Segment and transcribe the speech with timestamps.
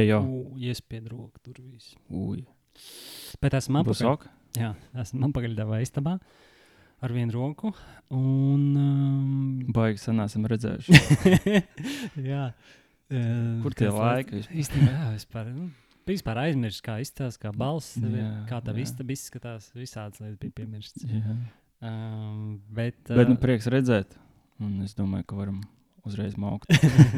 [0.00, 0.22] Hei, jau.
[0.56, 1.92] Iespiedu roku tur viss.
[2.08, 2.40] Ui.
[3.42, 4.22] Bet esmu apakaļ.
[4.56, 4.70] Jā,
[5.02, 6.14] esmu apakaļdevā istabā
[7.04, 7.74] ar vienu roku.
[8.16, 11.60] Un, um, Baigi sanāsim redzējuši.
[12.32, 12.46] jā.
[13.12, 14.40] Uh, Kur tie laiki?
[14.48, 15.50] Īstenībā, jā, vispār.
[15.52, 15.68] Nu,
[16.08, 19.68] Vispār aizmirst, kā izskatās, kā balss, Jā, kā tā istaba izskatās.
[19.76, 21.04] Visādas lietas bija piemirstas.
[21.84, 24.16] Um, bet, Bet nu prieks redzēt.
[24.64, 25.60] Un es domāju, ka varam
[26.06, 26.70] uzreiz maukt.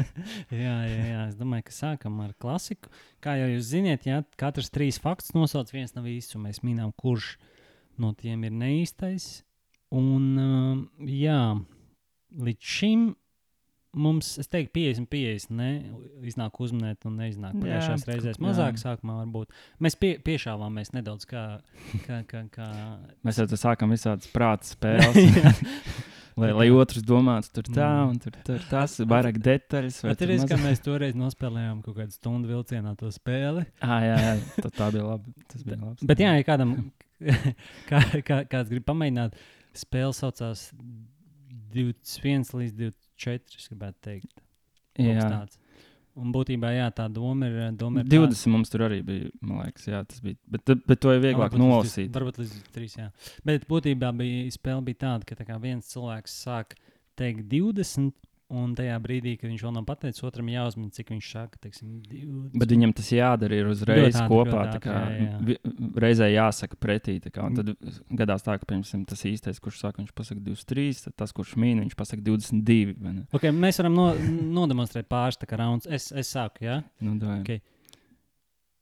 [0.65, 2.91] jā, jā, jā, es domāju, ka sākam ar klasiku.
[3.23, 6.93] Kā jau jūs zināt, ja katrs trīs faktus nosauc, viens nav īsts, un mēs minām,
[6.99, 7.35] kurš
[8.01, 9.43] no tiem ir neīstais.
[9.93, 11.41] Un, um, jā,
[12.41, 13.11] līdz šim
[13.93, 15.53] mums, es teiktu, 50, 50.
[15.57, 15.69] Ne,
[16.25, 18.43] iznāk uzminēt, un neiznāk Jā, pagājušās reizēs jā.
[18.43, 18.79] mazāk.
[18.81, 21.43] Sākumā varbūt mēs pie, piešāvāmies nedaudz, kā.
[22.07, 22.69] kā, kā, kā
[23.25, 25.37] Mēs jau sākam visādas prāta spēles.
[26.37, 28.09] Lai, lai otrs domātu, tur tā Mm.
[28.13, 30.01] un tur, tur tas ir vairāk detaļas.
[30.03, 33.65] vai tur Atcerieties, ka mēs toreiz nospēlējām kaut kādu stundu vilcienā to spēli.
[33.81, 35.33] Ah, jā, jā, tā, tā bija labi.
[35.47, 36.07] Tas bija labi.
[36.09, 36.91] Bet, jā, ja kādam
[37.89, 39.37] kā, kā, kāds grib pamēģināt,
[39.73, 40.71] spēle saucās
[41.73, 43.57] 21 līdz 24.
[43.57, 44.41] Es gribētu teikt,
[44.99, 45.19] jā.
[45.29, 45.57] tāds.
[46.15, 47.71] Un būtībā jā, tā doma ir.
[47.73, 50.37] Doma ir 20 mums tur arī bija, man liekas, jā, tas bija.
[50.45, 52.11] Bet, bet, to ir tāda- vieglāk nolasīt.
[52.11, 52.97] 20 Varbūt līdz 3.
[52.99, 53.07] Jā.
[53.43, 56.75] Bet būtībā bija spēle bija tāda, ka tā viens cilvēks sāk
[57.17, 58.13] teikt 20.
[58.53, 62.57] Un tajā brīdī, kad viņš vēl nav pateicis, otram jāuzmina, cik viņš saka, teiksim, 20.
[62.61, 64.59] Bet viņam tas jādara ir uzreiz ātri, kopā.
[64.67, 65.73] ātri, Kā, jā, jā.
[66.03, 67.15] reizē jāsaka pretī.
[67.33, 67.71] Kā, tad
[68.19, 71.81] gadās tā, ka piemēram, tas īstais, kurš saka, viņš pasaka 23, tad tas, kurš mīna,
[71.87, 72.93] viņš pasaka 22.
[73.01, 73.25] vai ne?
[73.33, 74.05] Okay, mēs varam no,
[74.59, 75.89] nodemonstrēt pāris tā kā raunds.
[75.89, 76.83] Es, es sāku, jā.
[77.01, 77.39] Nu, davai.
[77.41, 77.57] Ok.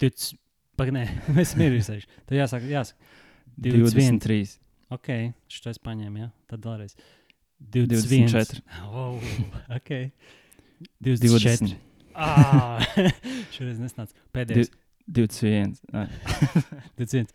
[0.04, 0.28] Tic,
[0.76, 1.06] pagaidi, nē,
[1.38, 2.12] mēs esam ierīsējuši.
[2.26, 3.16] Tad jāsaka, jāsaka.
[3.62, 4.20] 21.
[4.20, 4.58] 23.
[4.92, 5.10] Ok,
[5.48, 6.30] šis paņēma, jā.
[6.52, 6.98] Tad vēlreiz.
[6.98, 7.21] 21.
[7.72, 8.62] 24.
[8.92, 9.20] Oh,
[9.76, 9.92] ok.
[11.02, 11.68] 24.
[11.68, 11.76] 20.
[12.16, 12.82] Ah,
[13.56, 14.12] šoreiz nesnāca.
[14.36, 14.72] Pēdējais.
[15.12, 15.74] 21.
[15.98, 16.06] Ai,
[17.00, 17.32] 21.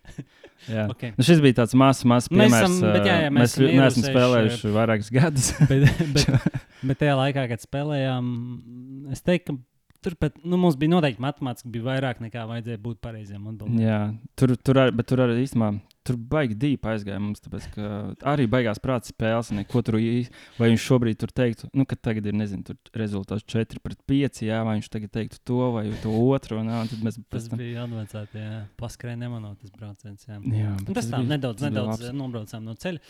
[0.71, 0.85] Jā.
[0.91, 1.11] Okay.
[1.17, 2.67] Nu, šis bija tāds mazs, mazs Mēs piemērs.
[2.71, 5.49] esam- bet jā, jā, mēs mēs neesam spēlējuši vairākus gadus.
[5.69, 5.85] bet,
[6.15, 6.47] bet,
[6.91, 8.31] bet tajā laikā, kad spēlējām,
[9.13, 9.61] es teiktu, ka
[10.03, 13.79] turpat nu, mums bija noteikti matemātiski bija vairāk nekā vajadzēja būt pareiziem atbildēm.
[13.83, 13.99] Jā,
[14.39, 15.71] tur, tur, ar, tur arī īstenībā
[16.07, 17.41] tur baigi dīpa aizgāja mums.
[17.43, 17.87] Tāpēc, ka
[18.31, 19.49] arī baigās prāta spēles.
[19.51, 22.77] un Ko tur īsti, vai viņš šobrīd tur teiktu, nu, ka tagad ir, nezinu, tur
[23.01, 26.61] rezultāts 4 pret 5, jā, vai viņš tagad teiktu to vai to otru.
[26.61, 27.59] Un, jā, un tad mēs Tas tam.
[27.59, 28.61] bija advancēti, jā.
[28.79, 30.23] Paskrēja nemanot tas brauciens.
[30.29, 30.39] Jā.
[30.39, 32.15] Jā, bet tas tā bija- nedaudz, tas nedaudz labs.
[32.23, 33.03] nobraucām no ceļa.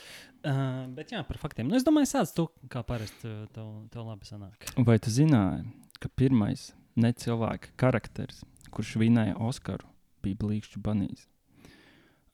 [0.47, 1.67] Uh, bet jā, par faktiem.
[1.69, 4.69] Nu, es domāju, sāc tu, kā parasti eh, tev, tev labi sanāk.
[4.87, 5.65] Vai tu zināji,
[6.01, 8.43] ka pirmais necilvēka karakteris,
[8.73, 9.87] kurš vinēja Oskaru,
[10.25, 11.27] bija Blīkšķu Banīs?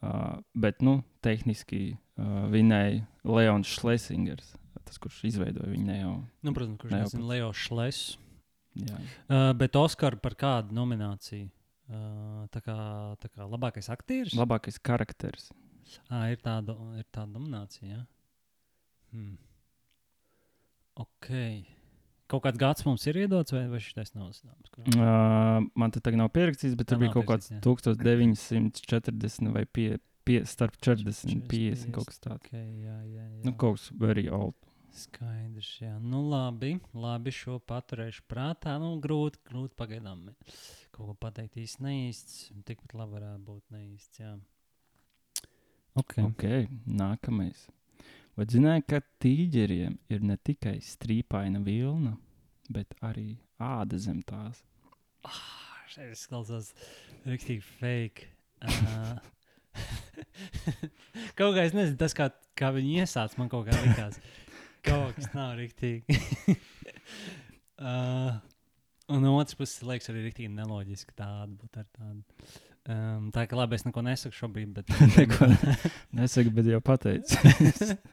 [0.03, 4.51] Uh, bet, nu, tehniski uh, vinēja Leons Schlesingers,
[4.83, 6.15] tas, kurš izveidoja viņu ne jau.
[6.43, 8.01] Nu, protams, kurš Ne jau nezina Leo Šles.
[8.75, 8.97] Jā.
[9.29, 11.47] Uh, bet Oskar par kādu nomināciju?
[11.93, 12.75] Uh, tā kā,
[13.21, 14.35] tā kā labākais aktieris?
[14.39, 15.51] Labākais karakteris.
[16.09, 17.99] Ah, ir tāda, ir tāda nominācija.
[17.99, 18.03] Ja?
[19.13, 19.37] Hmm.
[20.99, 21.29] Ok.
[22.33, 24.71] Kaut kāds gads mums ir iedots, vai, vai šis nav zināms?
[24.73, 24.89] kurā?
[24.97, 28.47] Uh, man te tagad nav pierakstīts, bet tur bija kaut kāds pierakstīts,
[28.81, 29.87] 1940 vai pie,
[30.25, 32.39] pie, starp 40 un 50 kaut kas tāds.
[32.41, 33.41] Okay, jā, jā, jā.
[33.45, 34.57] Nu, kaut kas very old.
[34.93, 35.93] Skaidrs, jā.
[36.01, 38.75] Nu, labi, labi šo paturēšu prātā.
[38.81, 40.27] Nu, grūti, grūti pagaidām
[40.93, 42.41] kaut ko pateikt īsti neīsts.
[42.65, 44.35] Tikpat labi varētu būt neīsts, jā.
[45.97, 46.17] Ok.
[46.25, 46.45] Ok,
[46.89, 47.67] nākamais.
[48.33, 52.15] Vai zināji, ka tīģeriem ir ne tikai strīpaina vilna,
[52.73, 54.63] bet arī āda zem tās?
[55.93, 56.71] Šeit izklausās
[57.27, 58.31] rīktīgi fake.
[58.65, 59.19] Uh,
[61.37, 64.17] kaut kā es nezinu, tas kā, kā viņi iesāca, man kaut kā likās.
[64.83, 66.17] Kaut kas nav rīktīgi.
[67.77, 68.41] uh,
[69.13, 72.25] un no otras puses, liekas, arī rīktīgi neloģiski tāda būt ar tādu.
[72.83, 74.89] Um, tā kā labi, es neko nesaku šobrīd, bet.
[75.15, 75.47] Neko
[76.17, 77.37] Nesaku, bet jau pateicu.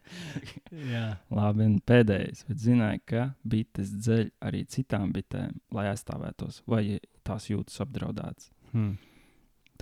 [0.92, 1.06] Jā.
[1.34, 2.44] Labi, un pēdējais.
[2.46, 6.84] Bet zināji, ka bites dzeļ arī citām bitēm, lai aizstāvētos, vai
[7.26, 8.52] tās jūtas apdraudētas.
[8.70, 8.94] Hmm.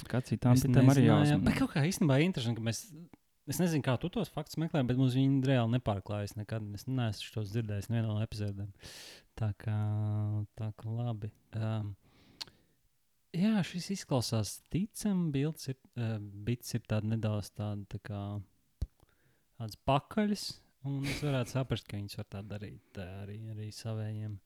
[0.00, 1.46] Tā kā citām Es bitēm arī nezināju, jāuzmanās.
[1.50, 2.82] Bet kaut kā īstenībā interesanti, ka mēs.
[3.49, 6.37] Es nezinu, kā tu tos faktus meklē, bet mums viņi reāli nepārklājas.
[6.37, 8.73] Nekad es neesmu tos dzirdējis vienā no epizodēm.
[9.37, 9.79] Tā kā,
[10.56, 11.32] tā kā labi.
[11.56, 11.94] Um,
[13.37, 15.29] jā, šis izklausās ticami.
[15.35, 18.23] Bilds ir, uh, bits ir tāda nedaudz tāda tā kā
[19.59, 20.49] tādas pakaļas.
[20.89, 24.37] Un es varētu saprast, ka viņas var tā darīt uh, arī, arī savējiem.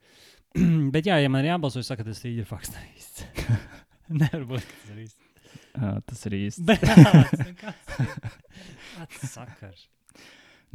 [0.95, 2.73] bet jā, ja man ir jābalso, es saku, tas ir fakts.
[2.79, 3.27] neīsts.
[4.23, 5.29] Nevar būt, ka tas ir īsts.
[5.73, 6.65] Jā, tas ir īsti.
[6.69, 9.27] Bet nu kāds ir?
[9.29, 9.87] Sakars?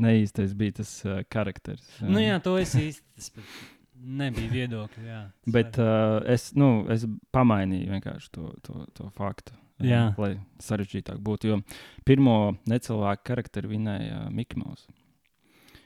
[0.01, 1.85] Neīstais bija tas uh, karakteris.
[2.05, 3.05] Nu jā, to es īsti.
[3.17, 5.03] Tas, bet, Nebija viedokļa.
[5.07, 5.21] Jā,
[5.51, 8.01] Bet uh, es, nu, es pamainīju
[8.31, 9.53] to, to, to faktu.
[9.53, 10.13] uh, Jā.
[10.17, 11.47] Lai sarežģītāk būtu.
[11.51, 11.59] Jo
[12.05, 14.87] pirmo necilvēku charakteru vinēja Mikls.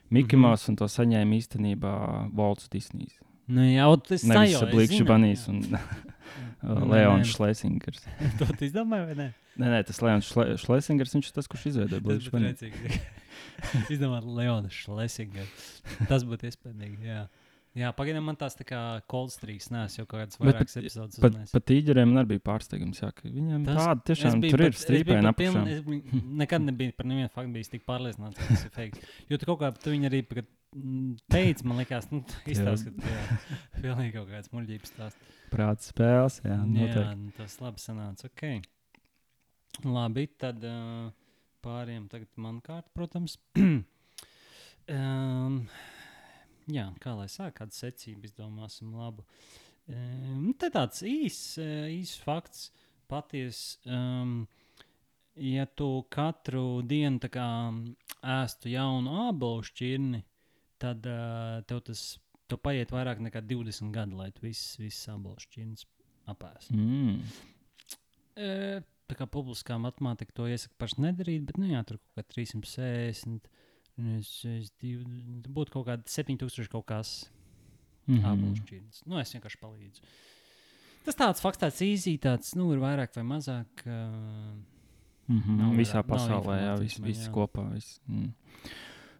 [0.10, 0.70] Mikls mm -hmm.
[0.70, 3.20] un to saņēma īstenībā Volts Disneys.
[3.48, 5.62] Nu, jā, tas sajau, es Blikšķis zinu, Banīs un
[6.62, 7.28] Nu, Leons.
[7.28, 8.06] Šlesingers.
[8.40, 9.34] to tu izdomāji, vai ne?
[9.58, 12.62] Nē, nē, tas Leons Šle Šlesingers, viņš ir tas, kurš izveidoja būtu Banīs.
[13.90, 15.46] Izdomāt Leona Šlesinga.
[16.08, 17.02] Tas būtu iespējams.
[17.06, 17.26] Jā.
[17.72, 21.20] Jā, pagaidām man tās tā kā cold streaks nes jau kādas Bet vairākas epizodes.
[21.24, 21.52] Pat, uznes.
[21.56, 24.68] pat tīģeriem man arī bija pārsteigums, jā, ka viņiem Tas- tāda tiešām biju tur pat-
[24.68, 25.62] ir strīpēna pat apakšā.
[25.78, 29.06] Es biju, nekad nebiju par nevienu faktu bijis tik pārliecināts, ka tas ir fake.
[29.32, 30.20] Jo tu kaut kā tu viņu arī
[31.32, 32.20] teici, man liekas, nu,
[32.52, 33.40] izstāst, ka jā,
[33.80, 35.32] pilnīgi kaut kāds muļķības stāsts.
[35.52, 37.16] Prāta spēles, jā, Jā, noteikti.
[37.24, 38.28] nu, tas labi sanāca.
[38.34, 38.60] Okay.
[39.88, 41.08] Labi, tad uh,
[41.64, 43.38] pāriem tagad man kārt, protams.
[44.92, 45.58] um,
[46.76, 49.26] jā, kā lai sāk, kādu secību izdomāsim labu.
[49.92, 52.70] Um, te tāds īss īs fakts,
[53.12, 53.80] patiesa.
[53.92, 54.44] Um,
[55.36, 57.48] ja tu katru dienu kā,
[58.40, 60.22] ēstu jaunu ābolu šķirni,
[60.82, 62.06] tad uh, tev tas
[62.52, 65.86] tev paiet vairāk nekā 20 gadi, lai tu visas, visas ābolu šķirnes
[66.32, 66.76] apēstu.
[66.76, 67.22] Mm.
[68.36, 68.50] E,
[69.10, 73.32] tā kā publiskā matemātika to iesaka paši nedarīt, bet, nu, jā, tur kaut kā 360,
[73.32, 73.40] un
[74.18, 75.06] es, es div,
[75.48, 77.30] būtu kaut kādi 7000 kaut kas
[78.08, 78.56] Mm -hmm.
[78.58, 79.04] šķirnes.
[79.06, 80.02] Nu, es vienkārši palīdzu.
[81.06, 83.86] Tas tāds fakts, tāds īsi, tāds, nu, ir vairāk vai mazāk.
[83.86, 84.58] Uh,
[85.28, 85.58] Mm -hmm.
[85.58, 87.32] Nav Visā pasaulē, jā, viss man, vis jā.
[87.32, 87.74] kopā.
[87.74, 88.02] Viss.
[88.08, 88.34] Mm.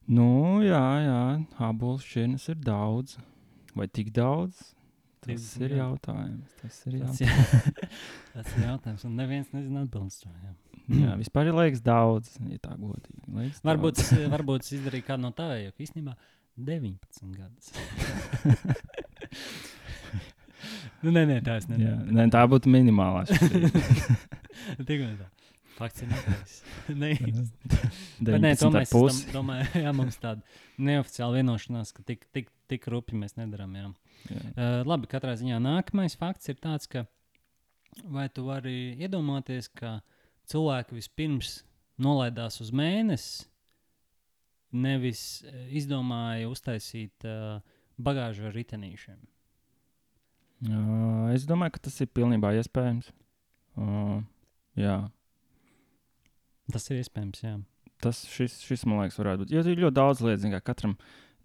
[0.08, 3.18] Nu, jā, jā, abas šķirnes ir daudz.
[3.76, 4.76] Vai tik daudz?
[5.22, 6.50] Tas 20 ir jautājums.
[6.62, 7.64] Tas ir jautājums.
[8.34, 10.71] tas ir jautājums, un neviens nezina atbildēt.
[10.90, 10.98] Jā.
[11.06, 13.22] Jā, vispār ir liekas daudz, ja tā godīgi.
[13.32, 14.12] Liekas Varbūt, daudz.
[14.18, 16.14] es- varbūt es izdarīju kādu no tādiem, jo īstenībā
[16.58, 17.68] 19 gadus.
[21.04, 22.12] nu, nē, nē, tā es Jā, nedomāju.
[22.18, 23.22] ne, tā būtu minimālā.
[24.88, 25.28] Tikmēr tā.
[25.78, 26.58] Fakts ir nepareizs.
[26.92, 27.12] Nē,
[28.28, 29.32] Bet nē, 19 to ar mēs esam, pusi.
[29.34, 30.42] domāju, jā, mums tāda
[30.78, 33.72] neoficiāla vienošanās, ka tik, tik, tik rupi mēs nedarām.
[33.80, 33.88] Jā.
[34.30, 34.42] Jā.
[34.54, 37.08] Uh, labi, katrā ziņā nākamais fakts ir tāds, ka
[38.14, 39.96] vai tu vari iedomāties, ka
[40.52, 41.62] cilvēki vispirms
[42.02, 43.48] nolaidās uz mēnesi,
[44.72, 47.60] nevis eh, izdomāja uztaisīt uh,
[48.02, 49.20] bagāžu ar ritenīšiem.
[50.72, 50.84] Jā,
[51.34, 53.10] es domāju, ka tas ir pilnībā iespējams.
[53.80, 54.22] Uh,
[54.78, 55.00] jā,
[56.72, 57.56] Tas ir iespējams, jā.
[58.04, 59.54] tas šis, šis, man liekas, varētu būt.
[59.54, 60.96] Jo ir ļoti daudz lietu, kā katram,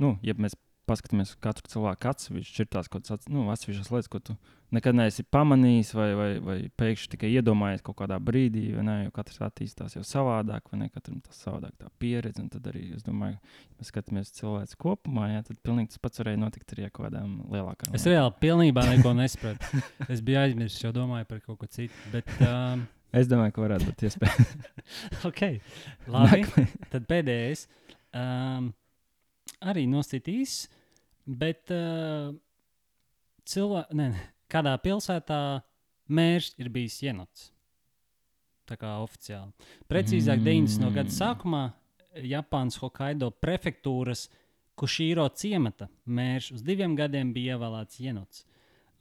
[0.03, 4.21] nu, ja mēs paskatāmies katru cilvēku atsevišķi, ir tās kaut kādas nu, atsevišķas lietas, ko
[4.23, 4.37] tu
[4.75, 8.97] nekad neesi pamanījis, vai, vai, vai pēkšņi tikai iedomājies kaut kādā brīdī, vai ne?
[9.05, 10.89] Jo katrs attīstās jau savādāk, vai ne?
[10.95, 12.43] Katram tas savādāk tā pieredze.
[12.43, 16.03] Un tad arī, es domāju, ja mēs skatāmies uz cilvēku kopumā, jā, tad pilnīgi tas
[16.03, 17.95] pats varēja notikt arī ar kaut kādām lielākām.
[17.99, 19.85] Es reāli pilnībā neko nesapratu.
[20.11, 21.95] Es biju aizmirsis, jau domāju par kaut ko citu.
[22.15, 22.87] Bet, um,
[23.17, 24.49] Es domāju, ka varētu būt iespējams.
[25.29, 25.43] ok,
[26.13, 26.67] labi.
[26.93, 27.63] Tad pēdējais.
[28.17, 28.73] Um,
[29.65, 30.67] arī nositīs,
[31.27, 32.33] bet uh,
[33.47, 35.41] cilvēki, ne, ne, kādā pilsētā
[36.09, 37.51] mērs ir bijis ienots.
[38.67, 39.53] Tā kā oficiāli.
[39.87, 40.67] Precīzāk, Mm.
[40.67, 40.95] 90.
[40.95, 41.63] gada sākumā
[42.27, 44.27] Japānas Hokkaido prefektūras
[44.77, 48.45] Kušīro ciemata mērs uz diviem gadiem bija ievēlēts ienots.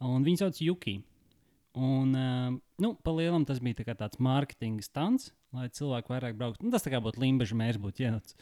[0.00, 1.02] Un viņu sauc Juki.
[1.76, 6.64] Un, uh, nu, pa lielam tas bija tā tāds mārketinga stāsts, lai cilvēki vairāk brauktu.
[6.64, 8.36] Nu, tas tā kā būtu limbaģis mērs, būtu ienots.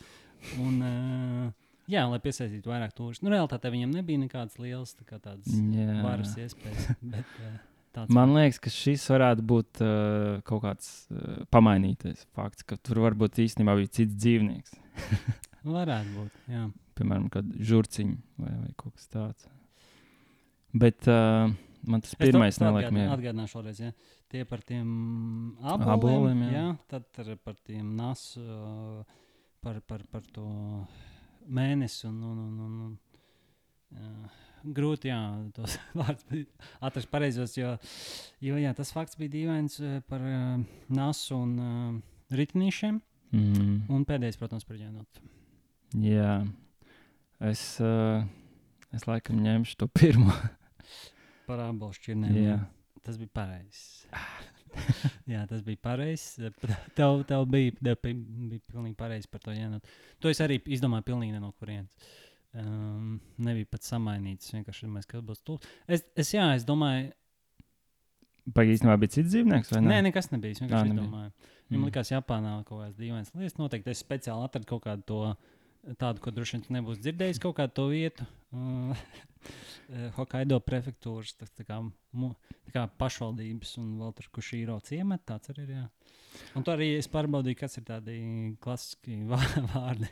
[0.62, 3.26] Un, uh, jā, lai piesaistītu vairāk turistu.
[3.26, 6.00] Nu, realitātē viņam nebija nekādas lielas tā Jā.
[6.04, 6.86] varas iespējas.
[7.14, 7.56] Bet, uh,
[7.96, 13.02] tāds Man liekas, ka šis varētu būt uh, kaut kāds uh, pamainītais fakts, ka tur
[13.06, 14.78] varbūt īstenībā bija cits dzīvnieks.
[15.76, 16.40] varētu būt.
[16.54, 16.68] Jā.
[16.94, 19.48] Piemēram, kad žurciņš vai, vai kaut kas tāds.
[20.74, 21.50] Bet uh,
[21.86, 23.14] man tas pirmais neliek mierā.
[23.16, 23.92] Atgādināšu vēlreiz, ja
[24.34, 24.88] tie par tiem
[25.62, 26.52] aboliem, Aboliem, jā.
[26.54, 28.42] jā, tad ar- par tiem nasu,
[29.62, 30.46] par, par, par to
[31.46, 34.10] mēnesi un, un, un, un, un jā,
[34.76, 35.20] grūti, jā,
[35.56, 36.46] tos vārdus
[36.80, 37.74] atrast pareizos, jo,
[38.44, 41.98] jo jā, tas fakts bija dīvains uh, par uh, nasu un uh,
[42.34, 43.02] ritnīšiem,
[43.34, 45.18] Mm, un pēdējais, protams, par ģenotu.
[45.98, 46.36] jā,
[47.50, 48.22] es, uh,
[48.94, 50.30] es laikam ņemšu to pirmo.
[51.48, 52.36] Par abolu šķirnēm.
[52.38, 52.60] jā.
[53.02, 54.04] Tas bija pareizs.
[55.32, 56.36] Jā, tas bija pareizs.
[56.96, 59.84] Tev, tev bija, tev bija, pilnīgi pareizi par to jānot.
[60.20, 61.92] To es arī izdomāju pilnīgi no kurienes.
[62.54, 64.52] Um, nebija pat samainīts.
[64.54, 65.64] Vienkārši domāju, kas būs tur.
[65.90, 67.10] Es, es, jā, es domāju,
[68.44, 70.00] Pagaidām, īstenībā bija cits dzīvnieks, vai nē, ne?
[70.10, 70.52] nekas nebija.
[70.52, 71.04] Es vienkārši nebija.
[71.06, 71.30] domāju.
[71.70, 71.86] Viņam Mm.
[71.88, 73.54] likās, Japānā kaut kādas dīvainas lietas.
[73.56, 75.20] Noteikti es speciāli atradu kaut kādu to
[76.00, 78.26] tādu, ko droši vien tu nebūsi dzirdējis, kaut kādu to vietu.
[78.54, 78.96] Uh,
[80.16, 81.76] Hokkaido prefektūras, tā, tā kā,
[82.16, 82.30] mu,
[82.64, 85.34] tā kā pašvaldības un vēl tur kušīro ciemata.
[85.34, 85.74] Tāds arī ir.
[85.76, 85.84] Jā.
[86.58, 88.16] Un tur arī es pārbaudīju, kas ir tādi
[88.64, 90.08] klasiski vā- vārdi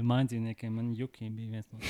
[0.00, 0.80] mājdzīvniekiem.
[0.80, 1.80] Man juki bija viens no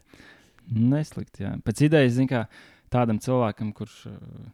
[0.96, 1.54] Neslikti, jā.
[1.62, 2.44] Pēc idejas, zin, kā
[2.90, 4.48] tādam cilvēkam, kurš uh,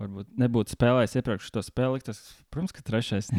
[0.00, 2.20] varbūt nebūtu spēlējis iepriekš to spēli, tas,
[2.52, 3.30] protams, ka trešais.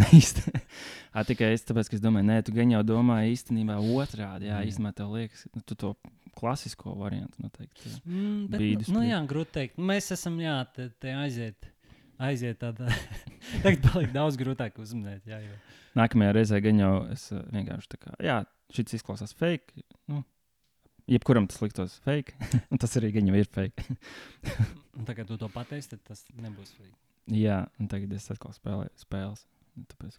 [1.16, 4.50] Ā, tikai es, tāpēc, es domāju, nē, tu gan jau domāji īstenībā otrādi.
[4.50, 4.70] Jā, Jā.
[4.72, 5.94] īstenībā tev liekas, nu, tu to
[6.38, 7.94] klasisko variantu noteikti.
[8.04, 9.82] Mm, bet, Bīdis nu, nu, jā, grūti pateikt.
[9.90, 11.70] Mēs esam, jā, te, te aiziet.
[12.18, 12.90] Aiziet tādā.
[13.64, 15.26] Tagad paliek daudz grūtāk uzminēt.
[15.30, 15.58] Jā, jo.
[15.98, 18.40] Nākamajā reizē gan jau es vienkārši tā kā, jā,
[18.74, 19.86] šis izklausās fake.
[20.10, 20.24] Nu,
[21.12, 22.36] jebkuram tas liktos fake,
[22.72, 23.98] un tas arī jau ir fake.
[25.08, 26.96] Tagad tu to pateiksi, tad tas nebūs vajag.
[27.38, 29.46] jā, un tagad es atkal spēlēju spēles.
[29.94, 30.18] Tāpēc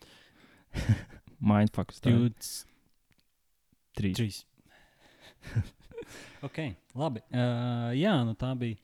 [1.51, 2.53] Mindfuck stāv Dudes,
[3.99, 4.19] trīs.
[4.19, 4.43] trīs.
[6.47, 6.63] ok,
[6.99, 7.23] labi.
[7.33, 8.79] Uh, jā, nu tā bija.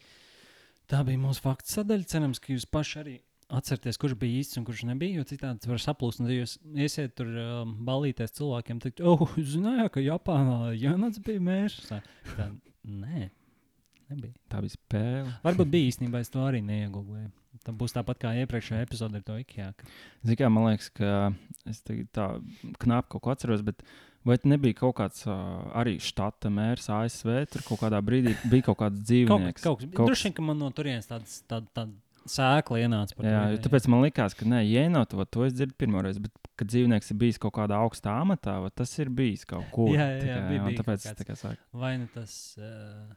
[0.90, 2.04] Tā bija mūsu faktu sadaļa.
[2.10, 3.14] Cerams, ka jūs paši arī
[3.58, 5.20] atcerieties, kurš bija īsts un kurš nebija.
[5.20, 6.20] Jo citādi tas var saplūst.
[6.22, 11.42] Un, ja jūs iesiet tur um, balīties cilvēkiem, tad, oh, zināja, ka Japānā Janats bija
[11.44, 11.88] mērķis.
[11.92, 12.00] Tā,
[12.34, 12.48] tā,
[12.84, 13.28] nē,
[14.12, 14.34] nebija.
[14.52, 15.34] Tā bija spēle.
[15.46, 17.30] Varbūt bija īstenībā, es to arī neiegūlēju.
[17.64, 19.70] Tā būs tāpat kā iepriekšējā epizode ar to IKEA.
[20.24, 21.30] Ziniet, kā man liekas, ka
[21.70, 22.26] es tā
[22.82, 23.80] knapi kaut ko atceros, bet
[24.26, 27.30] vai nebija kaut kāds uh, arī štata mērs ASV?
[27.54, 29.64] Tur kaut kādā brīdī bija kaut kāds Kaut, dzīvnieks.
[29.64, 29.92] kaut kas.
[29.96, 31.94] Kaut Droši vien, ka man no turienes tāds tād, tād
[32.30, 35.76] sēkla ienāca par Jā, jo tāpēc man likās, ka, nē, jēnot to, to es dzirdu
[35.80, 39.66] pirmoreiz, bet, kad dzīvnieks ir bijis kaut kādā augstā amatā, va, tas ir bijis kaut
[39.74, 39.90] kur.
[39.94, 41.60] Jā, jā, jā, bija- un bija tāpēc es tā kā saku.
[41.72, 42.38] Vai nu tas.
[42.60, 43.12] Uh,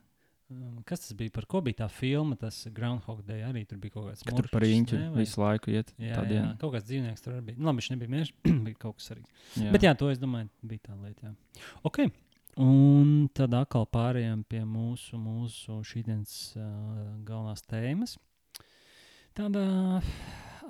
[0.87, 1.27] Kas tas bija?
[1.35, 2.37] Par ko bija tā filma?
[2.39, 5.89] Tas Groundhog Day arī tur bija kaut kāds Ka tur par īņķu visu laiku iet.
[5.99, 7.57] Jā, tā jā, kaut kāds dzīvnieks tur arī bija.
[7.59, 8.31] Nu, labi, viņš nebija miežs,
[8.69, 9.25] bija kaut kas arī.
[9.59, 9.73] Jā.
[9.75, 11.27] Bet jā, to es domāju, bija tā lieta.
[11.27, 11.65] Jā.
[11.83, 11.99] Ok.
[12.63, 16.63] Un tad atkal pārējām pie mūsu, mūsu šīdienas uh,
[17.27, 18.15] galvenās tēmas.
[19.37, 19.63] Tāda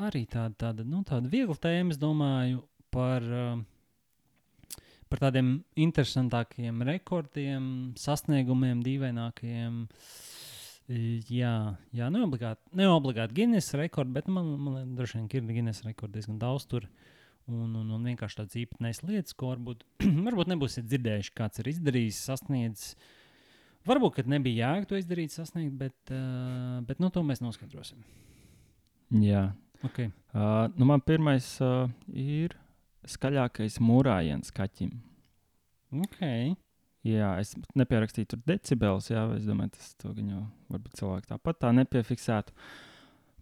[0.04, 7.70] arī tāda, tāda, nu, tāda viegla tēma, es domāju, par, uh, par tādiem interesantākiem rekordiem,
[8.00, 9.86] sasniegumiem, dīvainākajiem.
[10.88, 11.00] I,
[11.32, 11.54] Jā,
[11.96, 16.38] jā neobligāti, neobligāti Guinness rekords, bet man, man liekas, droši vien ir Guinness rekords diezgan
[16.40, 16.88] daudz tur.
[17.48, 19.84] Un, un, un vienkārši tādas īpatnējas lietas, ko varbūt,
[20.28, 22.96] varbūt nebūsiet dzirdējuši, kāds ir izdarījis, sasniedzis.
[23.88, 28.04] Varbūt, ka nebija jēga to izdarīt, sasniegt, bet, uh, bet nu, to mēs noskaidrosim.
[29.12, 29.50] Jā.
[29.86, 30.12] Okay.
[30.34, 32.56] Uh, nu man pirmais uh, ir
[33.08, 34.96] skaļākais mūrājiens kaķim.
[36.04, 36.56] Okay.
[37.08, 41.60] Jā, es nepierakstīju tur decibels, jā, es domāju, tas to gan jau varbūt cilvēki tāpat
[41.62, 42.56] tā nepiefiksētu.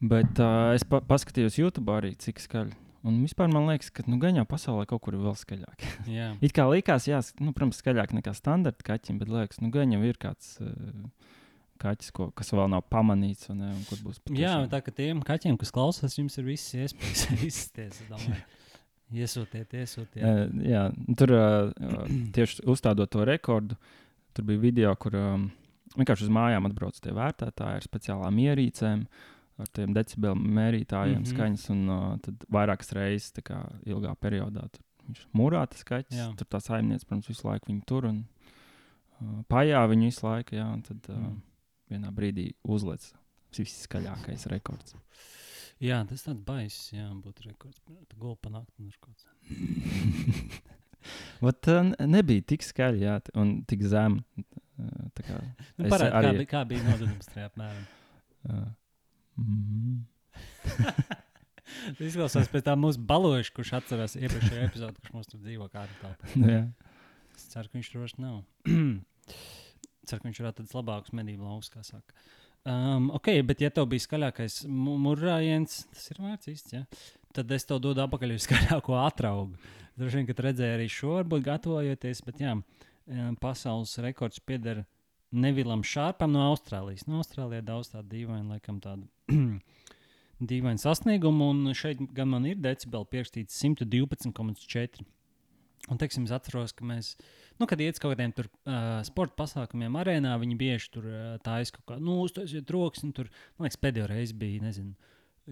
[0.05, 2.75] Bet uh, es pa paskatījos YouTube arī, cik skaļi.
[3.05, 5.87] Un vispār man liekas, ka nu, gan jau pasaulē kaut kur ir vēl skaļāk.
[6.09, 6.31] Jā.
[6.45, 10.01] It kā likās, jā, nu, protams, skaļāk nekā standarta kaķim, bet liekas, nu, gan jau
[10.05, 11.05] ir kāds uh,
[11.81, 15.21] kaķis, ko, kas vēl nav pamanīts, un, un kur būs Jā, patiešām- tā kā tiem
[15.25, 18.01] kaķiem, kas klausās, jums ir visas iespējas izsties.
[19.15, 20.23] Iesūtiet, iesūtiet.
[20.25, 20.87] Uh, jā,
[21.19, 23.77] tur uh, tieši uzstādot to rekordu,
[24.33, 25.45] tur bija video, kur um,
[25.95, 29.05] vienkārši uz mājām atbrauc tie vērtētāji ar speciālām ierīcēm,
[29.61, 31.23] ar tiem decibelu mērītājiem, mm.
[31.23, 31.35] -hmm.
[31.35, 34.65] skaņas, un uh, tad vairākas reizes tā kā ilgā periodā
[35.05, 36.17] viņš mūrā tas kaķis.
[36.17, 36.31] Jā.
[36.39, 40.65] Tur tā saimniece, protams, visu laiku viņu tur un uh, pajā viņu visu laiku, jā,
[40.73, 41.41] un tad uh, Mm.
[41.91, 43.05] Vienā brīdī uzlec
[43.57, 44.95] viss skaļākais rekords.
[45.83, 47.81] Jā, tas tāds baiss, jā, būtu rekords.
[47.85, 49.25] Tu gulpi panākt, un ir kaut.
[51.45, 54.23] Vat, uh, nebija tik skaļi, jā, un tik zemi.
[54.75, 55.35] Uh, tā kā,
[55.77, 57.83] Nu, Es parādi, kā, arī- bija, kā bija nodoklis tajā apmēram.
[58.49, 58.65] uh,
[59.39, 59.99] mm,
[61.85, 65.95] Tas izklausās pēc tā mūsu baloša, kurš atcerās iepriekšējo epizodi, kurš mums tur dzīvo kādā
[66.01, 66.33] telpā.
[66.49, 66.59] jā.
[67.35, 68.41] Es ceru, ka viņš vairs nav.
[70.09, 72.17] ceru, ka viņš ir tāds labāks medību lauks, kā saka.
[72.65, 76.85] Um, ok, bet ja tev bija skaļākais murājiens, tas ir vārds īsts, ja?
[77.35, 79.59] tad es tev dodu atpakaļ uz skaļāko atraugu.
[79.99, 84.83] Droši vien, ka redzēji arī šo, varbūt gatavojoties, bet jā, um, pasaules rekords pieder
[85.35, 87.05] Nevilam Šārpam no Austrālijas.
[87.09, 89.07] No Austrālijā daudz tādu dīvainu, laikam tādu
[90.51, 95.05] dīvainu sasniegumu, un šeit gan man ir decibeli pierakstīts 112,4.
[95.85, 97.11] Un, teiksim, es atceros, ka mēs,
[97.59, 101.35] nu, kad iet uz kaut kādiem tur uh, sporta pasākumiem, arēnā, viņi bieži tur uh,
[101.45, 103.11] taisa kaut kā, nu, uztaisiet troksni.
[103.13, 104.95] Tur, man liekas, pēdējo reizi bija, nezinu,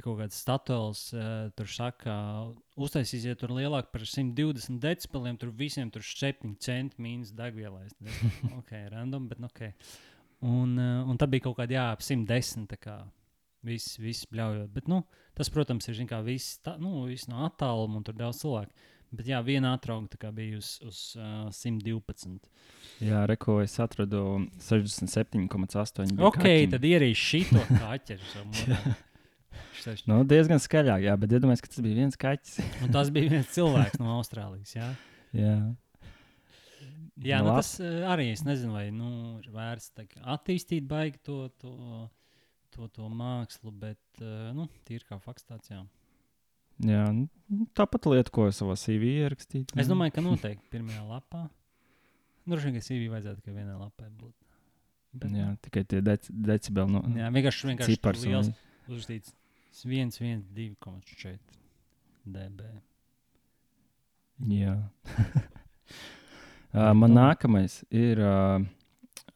[0.01, 2.15] kaut kāds statuls, uh, tur saka,
[2.81, 7.85] uztaisīsiet tur lielāk par 120 decibeliem, tur visiem tur 7 centi mīnus degvielai.
[8.63, 9.67] Ok, random, bet nu, ok.
[10.49, 12.65] Un, uh, un tad bija kaut kāda, jā, ap 110.
[12.73, 13.03] tā kā
[13.63, 14.71] Viss, viss bļaujot.
[14.75, 14.97] Bet, nu,
[15.37, 18.75] tas, protams, ir zin kā, viss, tā, nu, viss no attāluma un tur daudz cilvēku.
[19.13, 22.47] Bet jā, viena atrauga bija uz, uz uh, 112.
[23.05, 24.23] Jā, reko es atradu
[24.57, 26.15] 67,8.
[26.15, 26.71] bija Ok, kaķim.
[26.73, 28.45] tad ierīš šito kaķeru.
[29.77, 32.57] Šitais- Nu, diezgan skaļāk, jā, bet iedomājieties, ka tas bija viens kaķis.
[32.85, 34.73] Un tas bija viens cilvēks no Austrālijas.
[34.77, 34.89] Jā,
[35.37, 35.55] jā,
[37.29, 39.09] jā Nu, tas arī es nezinu, vai nu,
[39.43, 41.73] ir vērts tā attīstīt baigi to, to,
[42.73, 44.23] to, to mākslu, bet
[44.57, 45.69] nu, tīri kā fakts tāds.
[45.69, 45.83] Jā.
[46.81, 47.27] Jā nu,
[47.77, 49.73] tāpat lieta, ko es savā CV ierakstīju.
[49.79, 51.47] Es domāju, ka noteikti pirmajā lapā.
[52.49, 54.33] Droši vien, ka CV vajadzētu tikai vienai lapai būt.
[55.13, 58.23] Bet, Jā, tikai tie dec decibeli no jā vienkārši, vienkārši cipars.
[58.25, 58.47] liels
[58.89, 59.35] uzrakstīts
[59.77, 61.37] 112,4
[62.25, 62.65] dB.
[64.49, 64.73] Jā.
[67.01, 68.57] man nākamais ir uh,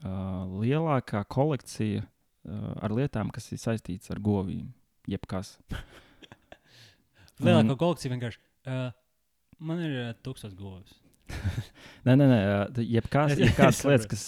[0.02, 2.10] uh, lielākā kolekcija uh,
[2.82, 4.74] ar lietām, kas ir saistītas ar govīm.
[5.08, 5.56] Jebkas.
[7.42, 8.40] Lielākā Un- kolekcija vienkārši.
[8.68, 8.88] Uh,
[9.60, 10.96] man ir uh, tūkstoš govs.
[12.08, 12.38] Nē, nē, nē
[12.88, 13.34] jebkās,
[13.68, 14.24] es lietas, kas,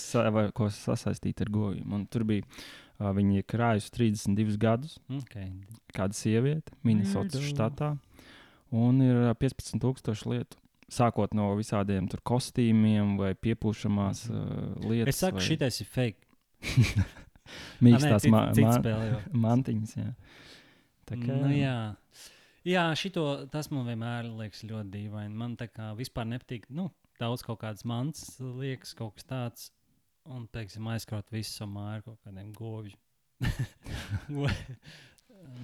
[0.58, 1.88] ko sasaistīt ar govīm.
[1.96, 5.48] Un tur bija uh, viņa krājusi 32 gadus, Okay.
[5.96, 7.54] kāda sieviete Minnesotas Weirdo.
[7.56, 7.92] štatā.
[8.76, 10.60] Un ir ā, 15,000 lietu.
[10.90, 14.36] Sākot no visādiem tur kostīmiem vai piepūšamās Mhm.
[14.84, 15.14] uh, lietas.
[15.16, 16.20] Es saku, vai šitais ir fake.
[17.86, 19.96] mīkstās mantiņas.
[19.98, 20.12] Jā.
[21.10, 21.76] Tā kā, Nu, jā.
[22.68, 25.38] Jā, šito, tas man vienmēr liekas ļoti dīvaini.
[25.40, 26.68] Man tā kā vispār nepatīk.
[26.76, 26.90] Nu,
[27.22, 29.70] daudz kaut kādas mans liekas, kaut kas tāds.
[30.30, 32.98] Un, teiksim, aizkraut visu savu māju ar kaut kādiem govju.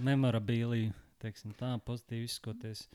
[0.08, 2.86] Memorabiliju, teiksim, tā pozitīvi izskoties.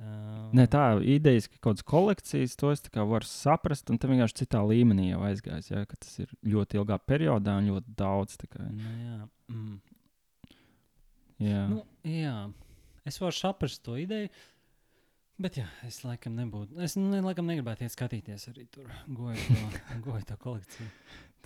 [0.00, 4.38] Uh, Nē, tā ideja, ka kaut kādas kolekcijas, to es varu saprast, un tam vienkārši
[4.44, 5.68] citā līmenī jau aizgājis.
[5.74, 8.38] Jā, ka tas ir ļoti ilgā periodā un ļoti daudz.
[8.54, 9.18] Nu, jā.
[9.52, 9.76] Mm.
[11.50, 11.66] jā.
[11.74, 12.36] Nu, jā,
[13.08, 14.30] es varu saprast to ideju.
[15.40, 16.76] Bet, jā, es laikam nebūtu.
[16.84, 19.60] Es ne, laikam negribētu iet skatīties arī tur, goju to,
[20.04, 20.88] goju to kolekciju.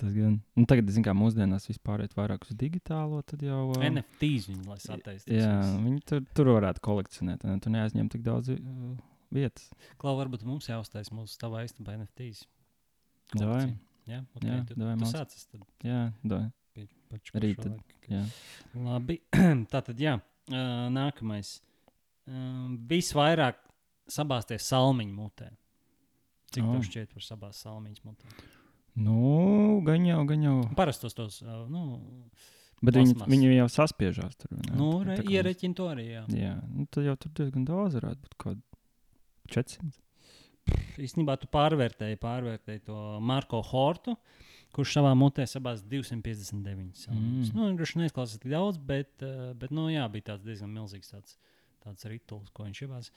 [0.00, 0.40] tas gan.
[0.58, 3.68] Nu, tagad, zin, kā mūsdienās vispār ir vairāk uz digitālo, tad jau.
[3.76, 5.36] ā, NFTs viņi lai sataisītu.
[5.38, 5.52] Jā,
[5.84, 7.46] viņi tur, tur varētu kolekcionēt.
[7.46, 7.60] Ne?
[7.62, 8.98] Tur neaizņem tik daudz uh,
[9.30, 9.70] vietas.
[10.02, 12.42] Klau, varbūt mums jāuztais mūsu tavā istabā NFTs.
[13.38, 13.68] Davai.
[14.10, 15.62] Jā, okay, Jā, tu, davai tu sācis tad.
[15.86, 16.42] Jā, da,
[16.74, 17.78] pie- paču Rīt tad,
[18.10, 18.26] jā.
[18.74, 19.20] Labi,
[19.72, 20.18] tā tad jā.
[20.50, 21.60] Uh, nākamais.
[22.28, 23.56] Uh, visvairāk
[24.10, 25.50] sabāzties salmiņu mutē.
[26.52, 26.74] Cik Oh.
[26.76, 28.28] tev šķiet par sabāzt salmiņas mutē?
[28.96, 30.56] Nu, gan jau, gan jau.
[30.76, 31.84] Parastos tos, uh, nu,
[32.84, 34.52] Bet viņi, viņi jau saspiežās tur.
[34.52, 34.76] ne?
[34.76, 36.24] nu Tā re, mums- iereķina to arī, jā.
[36.28, 38.34] Jā, nu, tad jau tur diezgan daudz varētu būt.
[38.36, 38.60] Kaut
[39.48, 40.00] 400.
[41.00, 44.14] Īstenībā tu pārvērtēji, pārvērtēji to Marko Hortu,
[44.74, 47.52] kurš savā mutē sabāz 259 salmiņas.
[47.54, 47.54] Mm.
[47.56, 51.36] Nu, viņš neizklausās tik daudz, bet, uh, bet nu, jā, bija tāds diezgan milzīgs tāds,
[51.84, 53.10] tāds rituāls, ko viņš ievāz.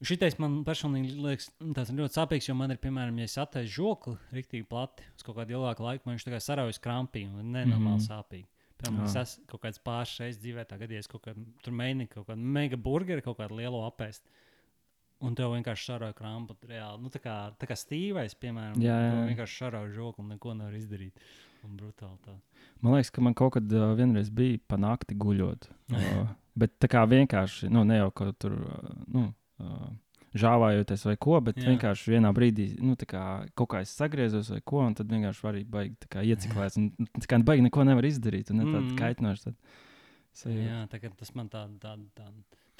[0.00, 4.14] Šitais man personīgi liekas tāds ļoti sāpīgs, jo man ir, piemēram, ja es attaisu žokli
[4.32, 8.00] rīktīgi plati uz kaut kādu ilgāku laiku, man viņš tā kā saraujas krampī un nenormāli
[8.00, 8.06] Mhm.
[8.08, 8.46] sāpīgi.
[8.80, 12.26] Piemēram, es esmu kaut kāds pāris reizes dzīvē, tā gadījies kaut kādu tur mēģināju kaut
[12.30, 14.22] kādu mega burgeru, kaut kādu lielu apēst.
[15.20, 16.54] Un tev vienkārši šāroja krampu.
[16.68, 17.02] Reāli.
[17.04, 20.76] Nu, tā kā, tā kā stīvais, piemēram, Jā, jā, vienkārši šāroja žokli un neko nevar
[20.78, 21.18] izdarīt.
[21.64, 22.36] Un brutāli tā.
[22.80, 25.66] Man liekas, ka man kaut kad uh, vienreiz bija pa nakti guļot.
[25.92, 26.30] Uh,
[26.60, 29.26] bet tā kā vienkārši, nu, ne jau kaut tur, uh, nu,
[29.60, 29.90] uh,
[30.40, 31.66] žāvājoties vai ko, bet Jā.
[31.68, 33.22] Vienkārši vienā brīdī, nu, tā kā
[33.58, 36.78] kaut kā es sagriezos vai ko, un tad vienkārši arī baigi tā ieciklēts.
[36.80, 38.96] Un tā kā baigi neko nevar izdarīt, un ne tāda Mhm.
[39.02, 39.50] kaitinoša.
[39.50, 39.56] Tad,
[40.40, 40.64] sajūta.
[40.64, 42.28] Jā, tā kā tas man tāda tā, tā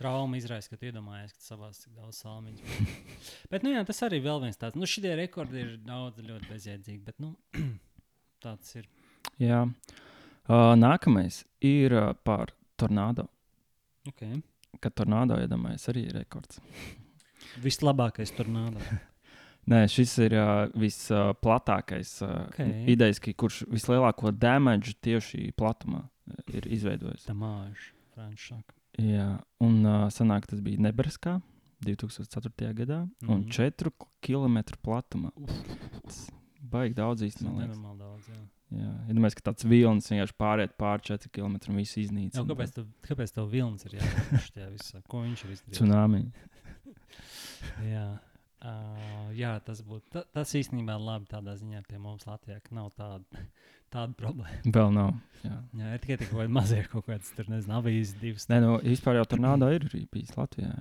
[0.00, 2.94] trauma izraisa, ka tu iedomājies, ka savās tik daudz salmiņas.
[3.52, 4.78] bet, nu jā, tas arī vēl viens tāds.
[4.80, 7.34] Nu, šie rekordi ir daudz ļoti bezjēdzīgi, bet, nu,
[8.44, 8.88] tāds ir.
[9.40, 9.66] Jā.
[10.48, 13.28] Uh, nākamais ir uh, par tornado.
[14.08, 14.40] Okay.
[14.80, 16.62] Kad tornado iedomājas, arī ir rekords.
[17.66, 18.80] Vislabākais tur nāda.
[19.70, 22.56] Nē, šis ir uh, visplatākais uh, Ok.
[22.56, 22.74] okay.
[22.96, 26.06] idejas, kurš vislielāko damage tieši platumā
[26.48, 27.28] ir izveidojis.
[28.14, 28.79] Frančs saka.
[29.00, 29.26] Jā,
[29.64, 31.38] un uh, sanāk, tas bija Nebraskā
[31.86, 32.72] 2004.
[32.76, 33.30] gadā, mm -hmm.
[33.32, 33.50] un Mhm.
[33.50, 35.30] 4 km platumā.
[36.04, 36.28] Tas
[36.70, 37.62] Baigi daudz īstenībā.
[37.66, 38.40] Jā.
[38.70, 42.44] Jā, iedomājieties, ka tāds vilnis vienkārši pāriet pāri 4 km un viss iznīcina.
[42.44, 45.02] Jā, kāpēc, tu, kāpēc tev vilnis ir jāatcerās tajā visā?
[45.08, 45.76] Ko viņš ir izdarījis?
[45.78, 46.32] Tsunami.
[47.94, 48.18] Jā.
[48.60, 50.04] Uh, jā, tas būtu.
[50.12, 53.44] Ta, tas īstenībā ir labi tādā ziņā pie mums Latvijā, ka nav tāda,
[53.94, 54.60] tāda problēma.
[54.68, 55.14] Vēl nav.
[55.40, 55.56] Jā.
[55.80, 58.48] Jā, ir tikai tik vai mazie kaut kāds tur, nezinu, avīzes divas.
[58.52, 60.74] Nē, nu, vispār jau tornado ir arī bijis Latvijā.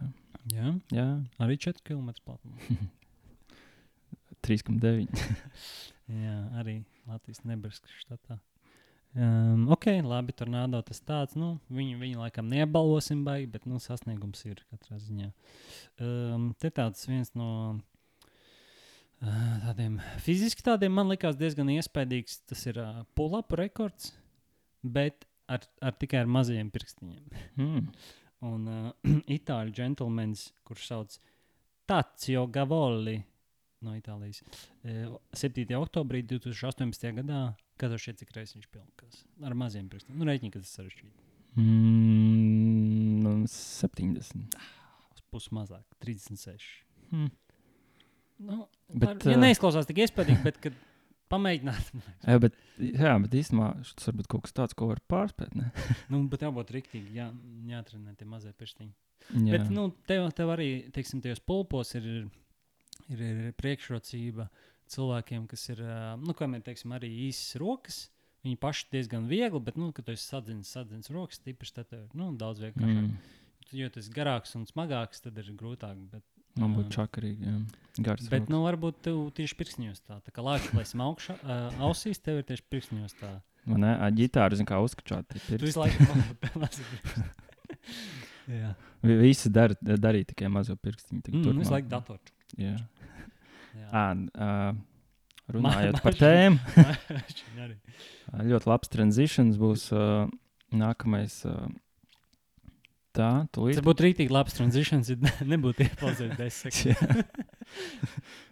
[0.51, 0.73] jā.
[0.91, 1.07] Jā,
[1.39, 2.59] arī 4 km platumā.
[4.45, 5.23] 3,9.
[6.23, 8.39] Jā, arī Latvijas Nebraskas štatā.
[9.17, 11.33] Um, ok, labi, tornado tas tāds.
[11.39, 15.31] Nu, viņu, viņu laikam neapbalvosim, baigi, bet nu, sasniegums ir katrā ziņā.
[16.05, 22.43] Um, te tāds viens no uh, tādiem fiziski tādiem man likās diezgan iespaidīgs.
[22.51, 24.11] Tas ir uh, pull-up rekords,
[24.85, 27.41] bet ar, ar tikai ar mazajiem pirkstiņiem.
[27.57, 27.87] Mm.
[28.49, 31.17] Un uh, itāļu džentlmenis, kurš sauc
[31.89, 33.17] Tācio Gavoli
[33.81, 34.43] no Itālijas,
[34.85, 35.65] uh, 7.
[35.79, 37.09] oktobrī 2018.
[37.23, 37.41] gadā,
[37.79, 40.17] kad uz šeit cik reizes viņš pilnās ar maziem pirkstiem.
[40.19, 41.27] Nu, reiķiņi, ka tas sarežģīti.
[41.59, 44.59] Mm, nu, 70.
[45.15, 46.67] Uz pusi mazāk, 36.
[47.09, 47.31] Hmm.
[48.39, 50.77] Nu, Bet, ar, ja ā, neizklausās tik iespaidīgi, bet kad
[51.29, 51.91] pamēģināt,
[52.25, 55.53] Jā, bet, jā, bet īstenībā tas varbūt kaut kas tāds, ko var pārspēt.
[56.09, 57.27] Nu, bet jābūt riktīgi, jā,
[57.69, 58.93] jāatrenē tie mazie pirkstiņi.
[59.29, 62.07] Jā, Bet nu, tev, tev arī, teiksim, tajos pulpos ir,
[63.11, 64.47] ir, ir priekšrocība
[64.93, 65.81] cilvēkiem, kas ir,
[66.21, 67.99] nu, kā mēs teiksim, arī īsas rokas.
[68.45, 72.29] Viņi paši diezgan viegli, bet, nu, kad tu sadzins, sadzins rokas, tīpaši tad ir nu,
[72.39, 73.09] daudz vienkāršāk.
[73.09, 73.37] mm.
[73.75, 75.97] Jo tas garāks un smagāks, tad ir grūtāk.
[76.13, 76.23] Bet,
[76.57, 77.43] man ā, būtu čakarīgi.
[77.51, 77.57] Jā.
[78.07, 78.29] Gars.
[78.31, 78.53] Bet, rokas.
[78.55, 82.47] nu, varbūt tev tieši pirkstiņos tā, tā kā lāča plēsim augšā, uh, ausīs, tev ir
[82.49, 83.33] tieši pirkstiņos tā.
[83.67, 83.91] Vai ne?
[84.07, 85.35] Ar ģitāru zinu, kā uzskačāt.
[85.51, 86.07] Tu visu laiku
[86.47, 86.79] pelnās.
[88.49, 88.71] Jā,
[89.05, 91.21] Visi dar, darīja tikai mazo pirkstiņu.
[91.29, 92.33] mm, visu laiku datorču.
[92.57, 92.71] Jā.
[92.73, 92.98] Jā.
[93.89, 94.73] À, uh,
[95.53, 96.59] runājot Ma- par tēmu,
[98.51, 100.27] ļoti labs transitions būs uh,
[100.75, 101.39] nākamais.
[101.49, 101.69] Uh,
[103.17, 103.31] tā.
[103.53, 106.99] Tas būtu rītīgi labs transitions, ja ne- nebūtu iepauzēt desmit.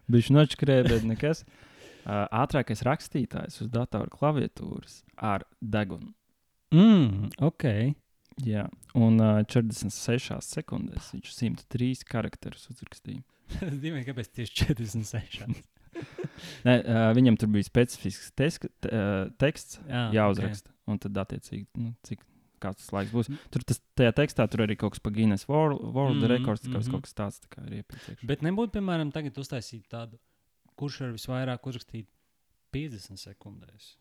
[0.09, 1.43] Viņš nočakarēja, bet nekas.
[2.07, 6.13] Uh, ātrākais rakstītājs uz datora klaviatūras ar degunu.
[6.71, 7.65] Mm, ok.
[8.45, 13.23] Jā, un uh, 46 sekundēs viņš 103 karakterus uzrakstīja.
[13.67, 15.57] Es domāju, kāpēc tieši 46.
[16.61, 20.69] Ne, uh, viņam tur bija specifisks tesk, te, uh, teksts, Jā, jāuzraksta.
[20.69, 20.93] Okay.
[20.93, 22.21] Un tad, attiecīgi, nu, cik
[22.61, 23.29] kāds tas laiks būs.
[23.53, 26.67] Tur tas, tajā tekstā tur arī kaut kas par Guinness World, World mm -hmm, Records,
[26.67, 26.73] mm.
[26.73, 26.91] -hmm.
[26.91, 28.25] kaut kas tāds tā ir iepriekš.
[28.29, 30.19] Bet nebūtu, piemēram, tagad uztaisīt tādu,
[30.75, 32.07] kurš var visvairāk uzrakstīt
[32.71, 33.95] 50 sekundēs.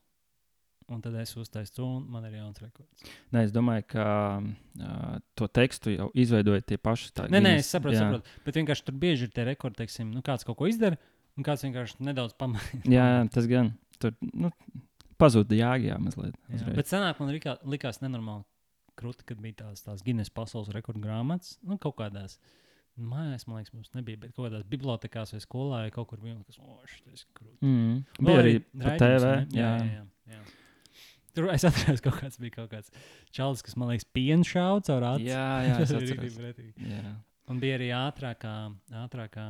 [0.95, 3.07] Un tad es uztaisu to, un man ir jauns rekords.
[3.35, 4.05] Nē, es domāju, ka
[4.39, 7.11] uh, to tekstu jau izveidoja tie paši.
[7.17, 8.05] Tā, Nē, nē, es saprotu, jā.
[8.05, 8.37] saprotu.
[8.47, 11.01] Bet vienkārši tur bieži ir tie rekordi, teiksim, nu, kāds kaut ko izdara,
[11.35, 12.85] un kāds vienkārši nedaudz pamaina.
[12.87, 13.73] Jā, jā, tas gan.
[13.99, 14.53] Tur nu,
[15.19, 16.37] pazuda jēga mazliet.
[16.47, 16.77] Jā, uzreiz.
[16.79, 18.47] bet senāk man likā, likās nenormāli
[18.97, 21.57] krūti, kad bija tās, tās Guinness pasaules rekordu grāmatas.
[21.67, 22.39] Nu, kaut kādās
[22.97, 26.37] mājās, man liekas, mums nebija, bet kaut kādās bibliotekās vai skolā vai kaut kur bija
[26.47, 27.59] kas, oh, šis ir krūti.
[27.67, 27.99] Mm.
[28.21, 29.35] Bija arī pa raidījums, TV.
[29.35, 29.59] ne?
[29.61, 30.45] Jā, jā, jā, jā.
[31.37, 32.93] Tur es atceros, ka kaut kāds bija kaut kāds
[33.35, 35.31] čalis, kas man liekas, pienu šāva caur acis.
[35.31, 36.93] jā, jā Tas bija pretīgi.
[37.47, 38.53] Un bija arī ātrākā,
[39.05, 39.45] ātrākā,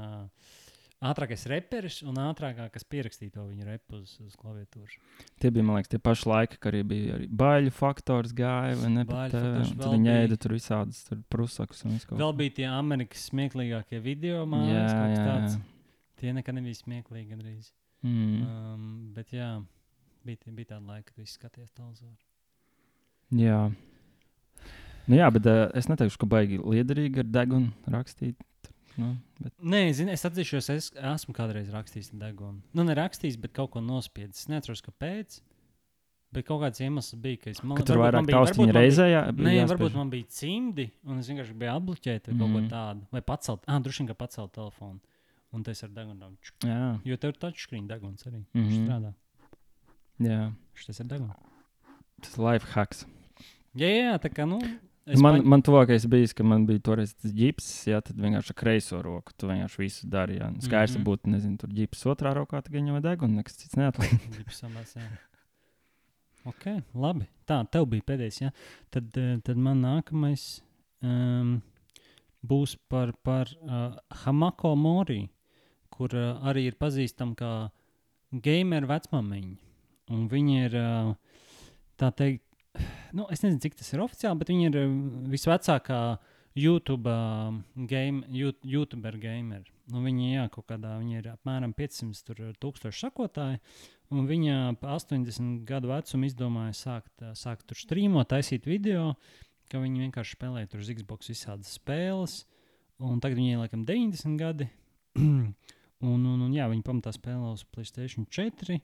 [1.08, 4.98] ātrākais reperis un ātrākā, kas pierakstīja to viņa repu uz, uz klaviatūras.
[5.40, 8.92] Tie bija, man liekas, tie paši laiki, kad arī bija arī baļu faktors gāja, vai
[8.98, 9.06] ne?
[9.08, 14.02] Vēl tad viņi ēda tur visādas tur prusakus un visu Vēl bija tie Amerikas smieklīgākie
[14.04, 15.58] video Jā, mākslinieki, kaut kas tāds.
[16.20, 17.72] Tie nekad nebija smieklīgi gandrīz.
[18.04, 18.44] Mm.
[18.44, 19.50] Um, bet jā,
[20.26, 22.16] bija, bija tāda laika, kad viss skatījās televizoru.
[23.36, 23.60] Jā.
[25.06, 28.36] Nu, jā, bet uh, es neteikšu, ka baigi liederīgi ar degunu rakstīt.
[28.96, 32.62] Nu, bet, Nē, zini, es atzīšos, es esmu kādreiz rakstījis degunu.
[32.74, 34.40] Nu, nerakstījis, bet kaut ko nospiedis.
[34.46, 35.40] Es neatceros, kāpēc.
[36.34, 38.76] Bet kaut kāds iemesls bija, ka es man, ka tur varbūt vairāk bija- taustiņu bija-
[38.80, 39.04] reizē.
[39.12, 39.70] Jā, Nē, jāspiež.
[39.76, 42.56] varbūt man bija cimdi, un es vienkārši biju apbloķēta vai kaut Mhm.
[42.56, 43.06] ko tādu.
[43.12, 44.98] Vai pacelt, ah, droši vien, ka pacelt telefonu.
[45.52, 46.36] Un tas ar degunu.
[47.04, 48.42] Jo tev ir touchscreen deguns arī.
[48.52, 48.68] Mm Mhm.
[48.70, 48.86] -hmm.
[48.88, 49.14] strādā.
[50.22, 50.40] Jā.
[50.76, 51.36] Šis ir deguns.
[52.22, 53.04] Tas ir life hacks.
[53.76, 54.60] Jā, jā, tā kā, nu.
[55.06, 58.56] Man, paņ- man tuvākais bija, ka man bija toreiz tas ģips, jā, tad vienkārši ar
[58.58, 59.32] kreiso roku.
[59.38, 60.40] Tu vienkārši visu dari.
[60.40, 60.50] Jā.
[60.58, 60.98] Skaidrs, mm.
[60.98, 61.06] -hmm.
[61.06, 64.10] būtu, nezinu, tur ģips otrā rokā, tad viņa jau deg un nekas cits neatliek.
[64.34, 65.06] Gribu samās, jā.
[66.46, 67.26] Ok, labi.
[67.46, 68.40] Tā, tev bija pēdējais.
[68.40, 68.50] Ja?
[68.90, 69.10] Tad,
[69.44, 70.62] tad man nākamais
[71.02, 71.62] um,
[72.42, 75.28] būs par, par uh, Hamako Mori,
[75.90, 77.52] kur uh, arī ir pazīstama kā
[78.30, 79.56] gameru vecmāmiņa.
[80.14, 80.74] Un viņa ir,
[81.98, 82.44] tā teikt,
[83.16, 84.76] nu, es nezinu, cik tas ir oficiāli, bet viņa ir
[85.32, 86.00] visvecākā
[86.56, 87.12] YouTube,
[87.90, 89.64] game, you- YouTuber gamer.
[89.92, 93.60] Nu, viņa, jā, kādā, viņa ir apmēram 500 tur, tūkstoši sakotāji.
[94.14, 99.16] Un viņa ap 80 gadu vecumu izdomāja sākt, sākt tur strīmot, taisīt video,
[99.68, 102.44] ka viņi vienkārši spēlēja tur uz Xbox visādas spēles.
[103.02, 104.68] Un tagad viņai laikam 90 gadi.
[105.18, 105.54] un,
[106.00, 108.78] un, un jā, viņi pamatā spēlē uz Playstation 4.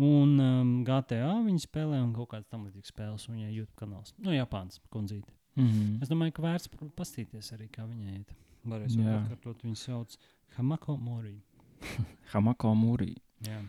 [0.00, 3.26] Un um, GTA viņi spēlē un kaut kādas tam līdzīgas spēles.
[3.28, 4.14] Un viņai YouTube kanāls.
[4.18, 5.32] Nu, Japāns kundzīte.
[5.56, 6.02] Mm -hmm.
[6.02, 8.32] Es domāju, ka vērts pa- pastīties arī, kā viņai iet.
[8.64, 9.18] Varēs Jā.
[9.18, 10.16] atkārtot, viņu sauc
[10.56, 11.42] Hamako Mori.
[12.32, 13.16] Hamako mūrī.
[13.44, 13.60] Jā.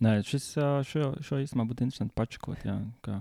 [0.00, 0.54] Nē, šis,
[0.88, 2.62] šo, šo īstenībā būtu interesanti pačakot.
[2.64, 3.18] Jā, kā,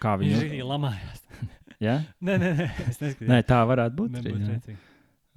[0.00, 1.24] kā Viņš viņu arī lamājās.
[1.86, 1.96] ja?
[2.22, 3.28] nē, nē, nē, es neskatījos.
[3.32, 4.12] Nē, tā varētu būt.
[4.14, 4.52] Nebūtu jā.
[4.52, 4.78] rēcīgi.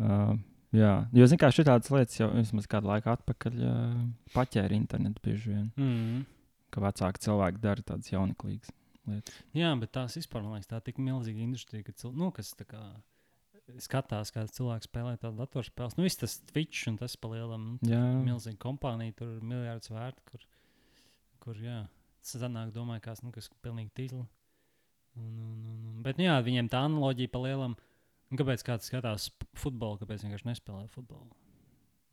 [0.04, 0.38] Uh,
[0.72, 3.98] jā, jo zinu, kā šitādas lietas jau vismaz kādu laiku atpakaļ uh,
[4.36, 5.66] paķēra internetu bieži vien.
[5.82, 6.24] Mm.
[6.74, 8.72] Ka vecāki cilvēki dara tādas jauneklīgas
[9.10, 9.40] lietas.
[9.56, 12.14] Jā, bet tās vispār, man liekas, tā ir tik milzīga industrija, ka cil...
[12.18, 12.82] nu, kas tā kā
[13.84, 15.98] skatās, kā cilvēks spēlē tādu datorspēles.
[15.98, 17.78] Nu, viss tas Twitch un tas palielam.
[17.84, 20.44] Nu, milzīga kompānija, tur ir miljards vērts, kur,
[21.44, 21.84] kur jā,
[22.28, 24.24] sanāk, domāju, kas, nu, kas pilnīgi tīzli.
[25.20, 25.98] Un, un, un, un.
[26.06, 27.78] Bet, nu, jā, viņiem tā analoģija pa lielam.
[28.32, 29.28] Un kāpēc kāds skatās
[29.62, 31.30] futbolu, kāpēc vienkārši nespēlē futbolu?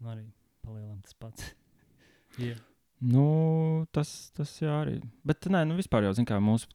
[0.03, 0.27] Nu, arī
[0.61, 1.55] pa lielam tas pats.
[2.42, 2.59] jā.
[3.00, 4.98] Nu, tas, tas jā, arī.
[5.26, 6.68] Bet nē, nu vispār jau zinu, kā mūsu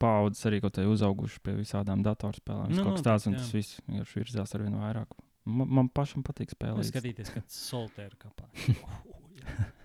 [0.00, 2.72] paudzes arī kaut kā uzauguši pie visādām datorspēlēm.
[2.72, 3.40] Nu, Nu, kaut kas noteikti, tāds, un jā.
[3.44, 5.16] tas viss vienkārši virzās ar vien vairāk.
[5.46, 6.88] Man, man pašam patīk spēlēt.
[6.90, 8.48] skatīties, kad soltēra kapā.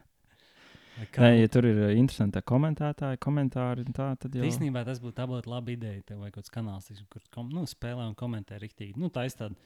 [1.02, 5.16] Nē, ja tur ir uh, interesanti komentētāji, komentāri, un tā, tad jau Īstenībā tas būtu
[5.18, 6.02] tā būtu laba ideja.
[6.08, 9.00] Tev vajag kaut kāds kanāls, kur kom, nu, spēlē un komentē rīktīgi.
[9.02, 9.58] Nu, tā ir tāda.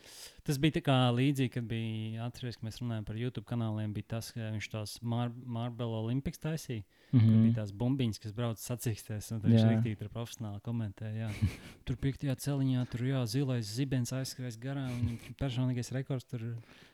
[0.46, 3.94] Tas bija tā līdzīgi, kad bija atceries, ka mēs runājām par YouTube kanāliem.
[3.96, 6.86] Bija tas, ka viņš tos Mar Marble Olympics taisīja.
[7.12, 7.20] Mm.
[7.20, 7.44] Mhm.
[7.46, 9.32] Bija tās bumbiņas, kas brauc sacīksties.
[9.36, 11.12] Un viņš rīktīgi tur profesionāli komentē.
[11.16, 11.30] Jā.
[11.86, 14.92] Tur piektajā celiņā tur jā, zilais zibens aizskrēs garām.
[15.06, 16.44] Viņa personīgais rekords tur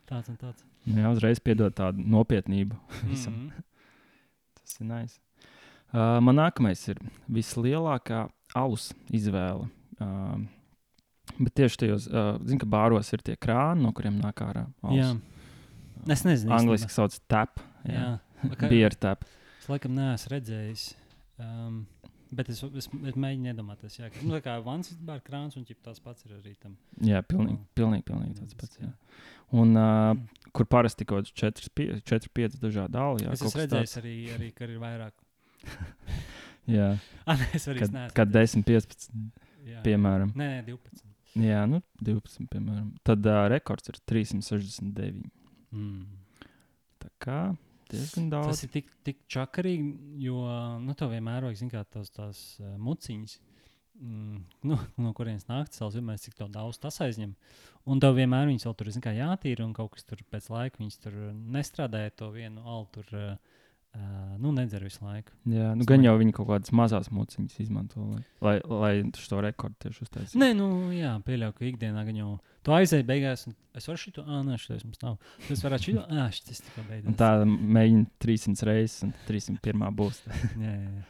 [0.10, 0.66] tāds un tāds.
[0.90, 2.80] Jā, uzreiz piedod tādu nopietnību.
[3.12, 3.36] Visam.
[3.48, 3.68] Mhm.
[4.72, 5.20] Tas ir nice.
[5.92, 8.24] Uh, man nākamais ir vislielākā
[8.56, 9.68] alus izvēle.
[10.00, 10.40] Uh,
[11.36, 14.64] bet tieši tajos, uh, zinu, ka bāros ir tie krāni, no kuriem nāk ārā.
[14.96, 15.12] Jā.
[16.08, 16.56] Es nezinu.
[16.56, 17.60] Angliski sauc tap.
[17.84, 18.56] Jā, Jā.
[18.72, 19.28] Beer tap.
[19.60, 20.86] Es laikam neesmu redzējis.
[21.42, 21.84] Um,
[22.32, 26.00] bet es, es, es mēģinu iedomāties, jā, ka nu, kā vans ir krāns un tās
[26.04, 26.78] pats ir arī tam.
[27.04, 27.68] Jā, pilnīgi, Oh.
[27.76, 28.78] pilnīgi, pilnīgi tāds pats.
[28.82, 28.92] Jā.
[29.52, 30.16] Un uh,
[30.56, 31.56] kur parasti kaut kāds
[32.08, 33.26] 4-5 dažādi dāli.
[33.26, 35.16] Jā, es esmu redzējis arī, arī, ka ir vairāk.
[35.62, 36.28] tāds.
[36.72, 36.90] Jā,
[37.28, 38.16] Ah, es arī kad, neesmu.
[38.16, 38.56] kad redzējis.
[38.62, 39.10] 10, 15,
[39.68, 39.82] Jā.
[39.86, 40.32] piemēram.
[40.38, 41.08] Nē, nē, 12.
[41.42, 42.88] Jā, nu 12, piemēram.
[43.08, 45.22] Tad uh, rekords ir 369.
[45.72, 46.06] Mm.
[47.02, 47.38] Tā kā
[47.92, 48.52] diezgan daudz.
[48.52, 49.92] Tas ir tik, tik čakarīgi,
[50.24, 50.44] jo
[50.84, 53.38] nu, tev vienmēr vajag zināt, tās, tās uh, muciņas,
[54.00, 54.40] mm,
[54.72, 57.36] nu, no kurienes nāk tas vienmēr, cik to daudz tas aizņem.
[57.90, 61.02] Un tev vienmēr viņas vēl tur ir jātīra, un kaut kas tur pēc laika viņas
[61.02, 61.18] tur
[61.58, 62.88] nestrādāja to vienu alu.
[62.94, 63.61] Tur, uh,
[63.96, 65.34] uh, nu, nedzer visu laiku.
[65.52, 69.76] Jā, nu, gan jau viņi kaut kādas mazas muciņas izmanto, lai, lai, lai šo rekordu
[69.86, 70.40] tieši uztaisītu.
[70.42, 72.32] Nē, nu, jā, pieļauju, ka ikdienā gan jau
[72.66, 75.18] tu aizēji beigās, un es varu šito, ah, nē, šis mums nav.
[75.50, 77.18] Es varētu šito, ah, šis tikai Un beidzās.
[77.22, 80.22] tā mēģina 300 reizes, un 301 būs.
[80.66, 81.08] Jā, jā, jā.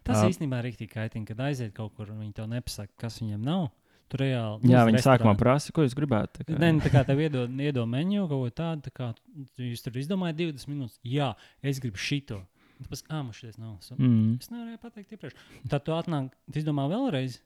[0.00, 0.30] Tas Ā.
[0.32, 3.66] īstenībā ir rīktīgi kaitīgi, kad aiziet kaut kur un viņi to nepasaka, kas viņiem nav.
[4.10, 4.66] Tur reāli.
[4.72, 6.40] Jā, viņi sākumā prasa, ko jūs gribētu.
[6.40, 9.10] tā kā- Nē, nu, tā kā tev iedod, iedod menu kaut ko tādu, tā kā
[9.56, 10.98] jūs tur izdomājat 20 minūtes.
[11.06, 12.40] Jā, es gribu šito.
[12.88, 13.76] Pasaki, ah, man šis nav.
[13.98, 14.38] Mm.
[14.40, 15.34] Es nevarēju pateikt iepriekš.
[15.68, 17.38] Tad tu atnāk, tu izdomā vēlreiz.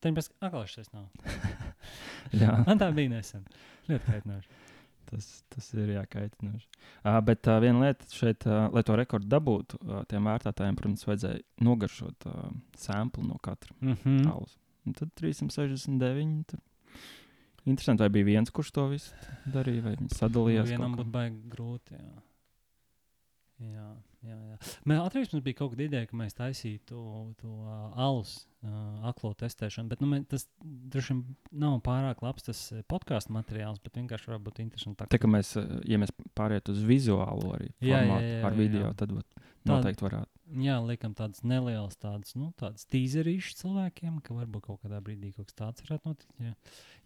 [0.00, 1.06] Tad viņi pasaka, ah, šis nav.
[2.66, 3.44] Man tā bija nesen.
[3.88, 4.48] Ļoti kaitinoši.
[5.10, 6.66] tas, tas ir jākaitinoši.
[7.04, 11.04] Uh, bet uh, viena lieta šeit, uh, lai to rekordu dabūtu, uh, tiem vērtētājiem, protams,
[11.06, 14.30] vajadzēja nogaršot uh, sēklu no katra Mm -hmm.
[14.32, 14.56] alus.
[14.84, 16.44] Un tad 369.
[16.50, 16.62] Tur.
[17.64, 20.68] Interesanti, vai bija viens, kurš to visu darīja, vai viņi sadalījās.
[20.68, 21.02] Vienam kaut kā?
[21.04, 21.96] būtu baigi grūti.
[21.96, 22.22] Jā.
[23.62, 23.86] Jā,
[24.26, 24.56] jā, jā.
[24.90, 27.02] Mēs atceros, mums bija kaut kāda ideja, ka mēs taisītu to,
[27.38, 28.32] to uh, alus
[28.66, 31.22] uh, aklo testēšanu, bet nu, mē, tas droši vien
[31.62, 35.06] nav pārāk labs tas podkāstu materiāls, bet vienkārši varētu būt interesanti.
[35.14, 38.50] Tā kā mēs, uh, ja mēs pārietu uz vizuālo arī Jā, jā, formātu jā, ar
[38.50, 38.94] jā, video, jā.
[39.04, 40.33] tad būt, noteikti varētu.
[40.52, 45.46] Jā, liekam, tādas nelielas, tādas, nu, tādas tīzerīšas cilvēkiem, ka varbūt kaut kādā brīdī kaut
[45.48, 46.30] kas tāds varētu notikt.
[46.38, 46.52] Jā.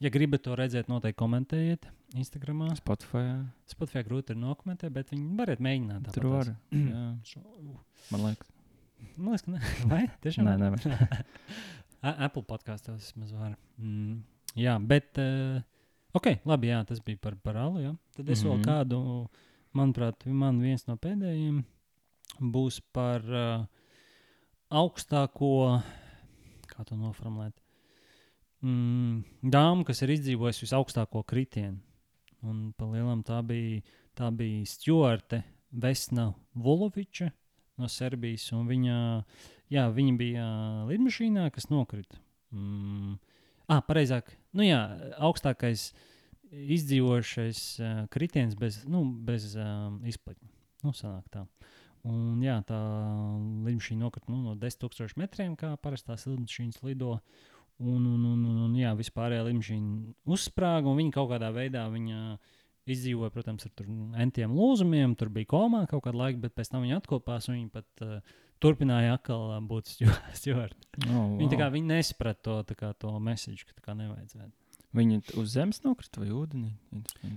[0.03, 1.87] Ja gribat to redzēt, noteikti komentējiet
[2.19, 2.65] Instagram.
[2.75, 3.23] Spotify.
[3.29, 3.37] jā.
[3.71, 6.11] Spotify grūti ir nokomentēt, bet viņi varat mēģināt.
[6.17, 6.51] Tur var.
[7.31, 7.45] Šo-
[8.11, 8.51] Man liekas,
[9.17, 9.61] Man liekas, ka ne.
[9.95, 10.03] Vai?
[10.27, 10.45] Tiešām?
[10.59, 11.23] Nē.
[12.09, 13.55] A- Apple podkāstos vismaz var.
[13.79, 14.21] Mm,
[14.59, 15.15] jā, bet.
[15.19, 15.63] Uh,
[16.19, 17.95] ok, labi, jā, tas bija par parālu.
[18.17, 18.51] Tad es mm -hmm.
[18.51, 18.65] vēl Mhm.
[18.67, 19.29] kādu,
[19.75, 21.65] manuprāt, man viens no pēdējiem
[22.41, 23.67] būs par uh,
[24.69, 25.81] augstāko,
[26.69, 27.55] kā to noformulēt,
[28.63, 31.81] mm, dāmu, kas ir izdzīvojusi visaugstāko kritienu.
[32.47, 33.83] Un pa lielam tā bija,
[34.15, 37.33] tā bija Stjorte Vesna Voloviča
[37.79, 38.47] no Serbijas.
[38.55, 38.99] un Viņa,
[39.75, 42.21] jā, viņa bija uh, lidmašīnā, kas nokrita.
[42.55, 43.19] Mm.
[43.69, 44.79] Ah, pareizāk, nu jā,
[45.21, 45.91] augstākais
[46.49, 50.49] izdzīvojušais uh, kritiens bez, nu, bez um, izplatņa.
[50.87, 51.45] Nu, sanāk tā.
[52.07, 52.79] Un, jā, tā
[53.67, 57.19] lidmašīna nokrita nu, no 10,000 metriem, kā parastās lidmašīnas lido.
[57.79, 62.39] Un, un, un, un, jā, vispārējā lidmašīna uzsprāga, un viņa kaut kādā veidā viņa
[62.89, 63.89] izdzīvoja, protams, ar tur
[64.23, 67.69] entiem lūzumiem, tur bija komā kaut kādu laiku, bet pēc tam viņi atkopās un viņi
[67.75, 70.73] pat uh, turpināja atkal uh, būt stūri.
[71.13, 74.51] Oh, Viņi, tā kā, viņi nesaprata to, kā, to mēsīju, ka tā kā nevajadzētu.
[74.99, 76.73] Viņi t- uz zemes nokrita vai ūdenī?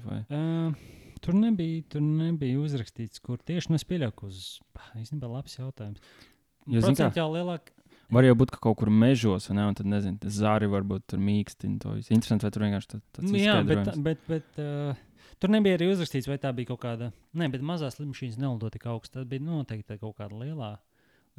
[0.07, 0.21] Vai?
[0.33, 4.41] Uh, tur, nebija, tur nebija uzrakstīts, kur tieši nu, es pieļauju, uz
[4.99, 6.01] īstenībā labs jautājums.
[6.67, 7.71] Jo, kā- Procentuāli lielāk.
[8.11, 9.63] Var jau būt, ka kaut kur mežos, ne?
[9.63, 12.11] Un tad, nezinu, tas zāri varbūt tur mīkstina to visu.
[12.11, 14.99] Interesanti, vai tur vienkārši tā, tāds Nu, jā, bet, bet, bet uh,
[15.39, 17.13] tur nebija arī uzrakstīts, vai tā bija kaut kāda.
[17.39, 19.21] Nē, bet mazās lidmašīnas nelido tik augstu.
[19.21, 20.73] Tā bija noteikti kaut kāda lielā,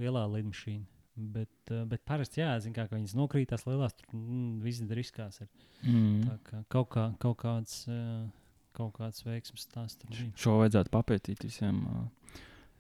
[0.01, 0.89] lielā lidmašīna.
[1.13, 5.43] Bet, uh, bet parasti, jā, zin, kā, ka viņas nokrītās lielās, tur mm, viss riskās.
[5.45, 5.51] Ir.
[5.85, 6.23] Mm.
[6.25, 7.83] Tā kā kaut, kā, kaut kāds.
[7.85, 8.31] Uh,
[8.73, 10.07] Kaut kāds veiksmīgs stāsts.
[10.41, 11.89] Šo vajadzētu papētīt visiem, ā,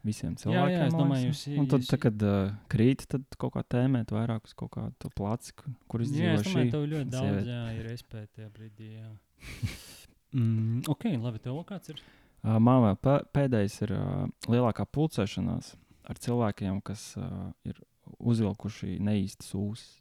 [0.05, 0.78] visiem Jā, cilvēkiem.
[0.78, 3.62] jā, es man domāju, jūs- Un tad, jūs- tad kad uh, krīt, tad kaut kā
[3.62, 6.70] tēmēt vairāk uz kaut kādu placi, kur, kur Jā, izdzīvo es šī.
[6.72, 7.46] tev ļoti daudz sieviete.
[7.52, 8.88] jā, ir iespēja tajā brīdī.
[8.96, 9.11] Jā.
[10.35, 11.96] mm, ok, labi, tev kāds ir.
[12.42, 15.74] Uh, Man vēl pē- pēdējais ir uh, lielākā pulcēšanās
[16.09, 17.74] ar cilvēkiem, kas uh, ir
[18.18, 20.00] uzvilkuši neīstas ūsas.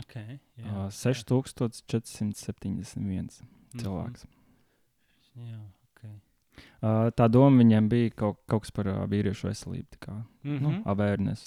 [0.00, 3.30] Okay, jā, Uh, 6471
[3.78, 4.24] cilvēks.
[5.34, 6.14] Mhm, jā, okay.
[6.84, 9.88] Uh, tā doma viņiem bija kaut, kaut kas par uh, vīriešu veselību.
[9.96, 10.82] tā Kā, mm nu, -hmm.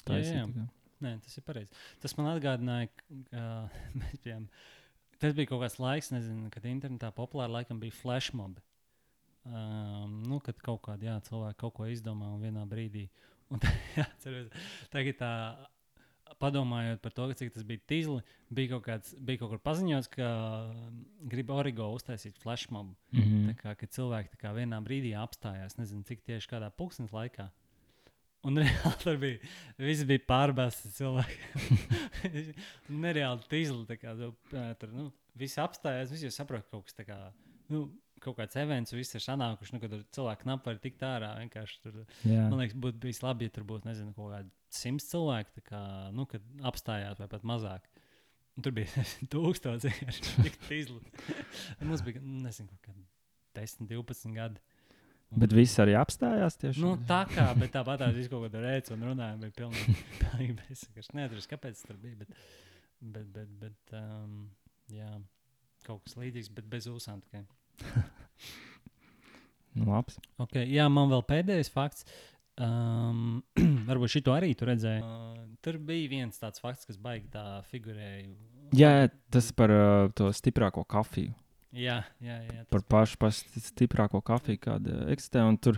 [0.03, 0.35] taisīt.
[0.35, 0.67] tā kā.
[1.05, 1.69] Nē, tas ir pareizi.
[2.01, 2.89] Tas man atgādināja,
[3.29, 3.69] ka
[4.01, 4.47] mēs bijām.
[5.21, 8.59] Tas bija kaut kāds laiks, nezinu, kad internetā populāri laikam bija flashmob.
[9.47, 13.07] Um, nu, kad kaut kādi jā, cilvēki kaut ko izdomā un vienā brīdī.
[13.49, 13.59] Un,
[13.99, 14.49] jā, ceros,
[14.91, 15.31] tagad tā,
[16.41, 18.21] padomājot par to, ka cik tas bija tīzli,
[18.53, 20.27] bija kaut, kāds, bija kaut kur paziņots, ka
[21.31, 22.93] grib Origo uztaisīt flashmob.
[23.13, 23.55] Tā Mhm.
[23.61, 27.49] kā, kad cilvēki tā kā vienā brīdī apstājās, nezinu, cik tieši kādā pulkstenes laikā.
[28.47, 29.39] Un reāli tur bija,
[29.81, 31.37] viss bija pārbāzts cilvēki.
[33.03, 36.95] Nereāli tīzli, tā kā ā, tur, nu, visi apstājās, visi jau saprot, ka kaut kas
[36.97, 37.17] tā kā,
[37.73, 37.87] nu,
[38.23, 41.31] kaut kāds events, viss ir sanākuši, nu, kad tur cilvēki knap var tikt ārā,
[41.83, 42.47] tur, Jā.
[42.49, 45.81] man liekas, būtu bijis labi, ja tur būtu, nezinu, kaut kādi simts cilvēki, tā kā,
[46.15, 47.85] nu, kad apstājās vai pat mazāk.
[48.57, 49.91] Un tur bija tūkstoši
[50.41, 51.01] tik tīzli.
[51.85, 53.05] Mums bija, nezinu, kaut kādi
[53.57, 54.61] 10, 12 gadi.
[55.27, 58.61] Un- Bet viss arī apstājās tieši Nu, tā kā, bet tāpat tā visu kaut ko
[58.63, 61.11] rēca un runāja, bija pilnīgi, pilnīgi bezsakaļs.
[61.19, 62.37] Neatceros, kāpēc tur bija, bet,
[63.01, 64.37] bet, bet, bet um,
[64.93, 65.09] jā,
[65.83, 67.43] kaut kas līdzīgs, bet bez ūsām tikai.
[69.77, 70.17] Nu, labs.
[70.41, 72.07] Okay, jā, man vēl pēdējais fakts.
[72.57, 73.43] Um,
[73.89, 75.03] varbūt šito arī tu redzēji.
[75.05, 78.25] Uh, tur bija viens tāds fakts, kas baigi tā figurēja.
[78.77, 78.93] Jā,
[79.33, 81.35] tas par uh, to stiprāko kafiju.
[81.77, 82.63] Jā, jā, jā.
[82.63, 85.43] tas Par pašu, pašu stiprāko kafiju, kāda eksistē.
[85.45, 85.77] Un tur,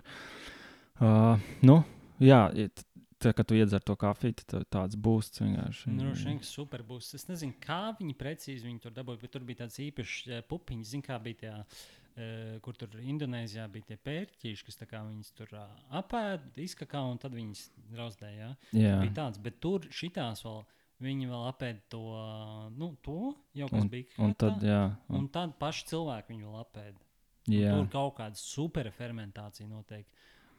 [1.04, 1.36] uh,
[1.66, 1.82] nu,
[2.24, 2.46] jā,
[3.24, 5.94] tā, kad tu iedzer to kafiju, tad tev tāds būs vienkārši.
[5.96, 7.12] Nu, šeit super būs.
[7.18, 10.92] Es nezinu, kā viņi precīzi viņu tur dabūja, bet tur bija tāds īpašs eh, pupiņš.
[10.94, 11.60] Zinu, kā bija tajā,
[12.16, 15.56] eh, kur tur Indonēzijā bija tie pērķīši, kas tā viņas tur
[16.02, 18.54] apēda, izkakā un tad viņas drauzdēja.
[18.74, 20.64] Jā, Bija tāds, bet tur šitās vēl
[21.04, 22.02] viņi vēl apēda to,
[22.76, 24.10] nu, to jau kas bija.
[24.20, 27.00] un tad, jā, un un, tad paši cilvēki viņu apēda.
[27.50, 27.72] Un.
[27.74, 30.06] Tur kaut kāda superfermentācija notiek.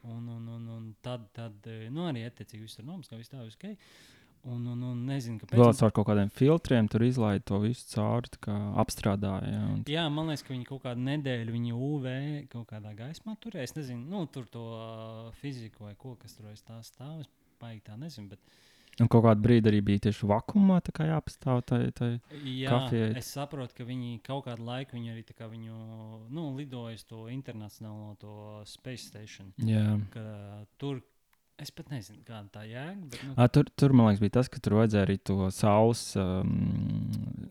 [0.09, 3.43] Un, un, un, un tad, tad eh, nu, arī attiecīgi viss tur nomaskā, viss tā,
[3.45, 3.75] viss ok.
[4.49, 5.59] Un, un, un nezinu, kāpēc.
[5.59, 9.51] Vēl caur kaut kādiem filtriem tur izlaiž to visu cauri, kā apstrādāja.
[9.51, 12.07] Jā, un, Jā, man liekas, ka viņi kaut kādu nedēļu viņu UV
[12.49, 13.69] kaut kādā gaismā turēja.
[13.69, 17.21] Es nezinu, nu, tur to uh, fiziku vai ko, kas tur aiz tā stāv.
[17.21, 17.29] Es
[17.61, 18.31] baigi tā nezinu.
[18.33, 18.57] Bet,
[19.01, 21.61] un kaut kādu brīdi arī bija tieši vakumā, tā kā jāpastāv.
[21.67, 22.11] Tai, tai.
[22.45, 23.13] jā, Kafijai.
[23.21, 25.77] es saprotu, ka viņi kaut kādu laiku viņi arī kā viņu
[26.33, 28.35] nu, lidoja uz to internacionālo to
[28.69, 29.53] space station.
[29.65, 29.97] Jā.
[30.13, 30.25] Ka,
[30.81, 31.01] tur
[31.61, 33.07] es pat nezinu, kāda tā jēga.
[33.11, 36.03] Bet, nu, À, tur, tur, man liekas, bija tas, ka tur vajadzēja arī to saules
[36.19, 36.53] um,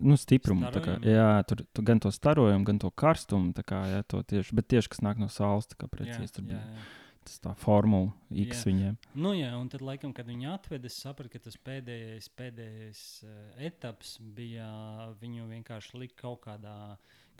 [0.03, 0.71] nu, stiprumu.
[0.75, 1.15] Kā, jā.
[1.15, 3.55] jā, tur tu, gan to starojumu, gan to karstumu.
[3.67, 6.55] Kā, jā, to tieši, bet tieši kas nāk no saules, tā kā precīzi tur jā,
[6.55, 6.89] bija jā.
[7.27, 8.67] Tas tā formula X Jā.
[8.71, 8.99] viņiem.
[9.21, 13.41] Nu, jā, un tad, laikam, kad viņi atveda, es sapratu, ka tas pēdējais, pēdējais uh,
[13.71, 14.69] etaps bija
[15.21, 16.77] viņu vienkārši likt kaut kādā,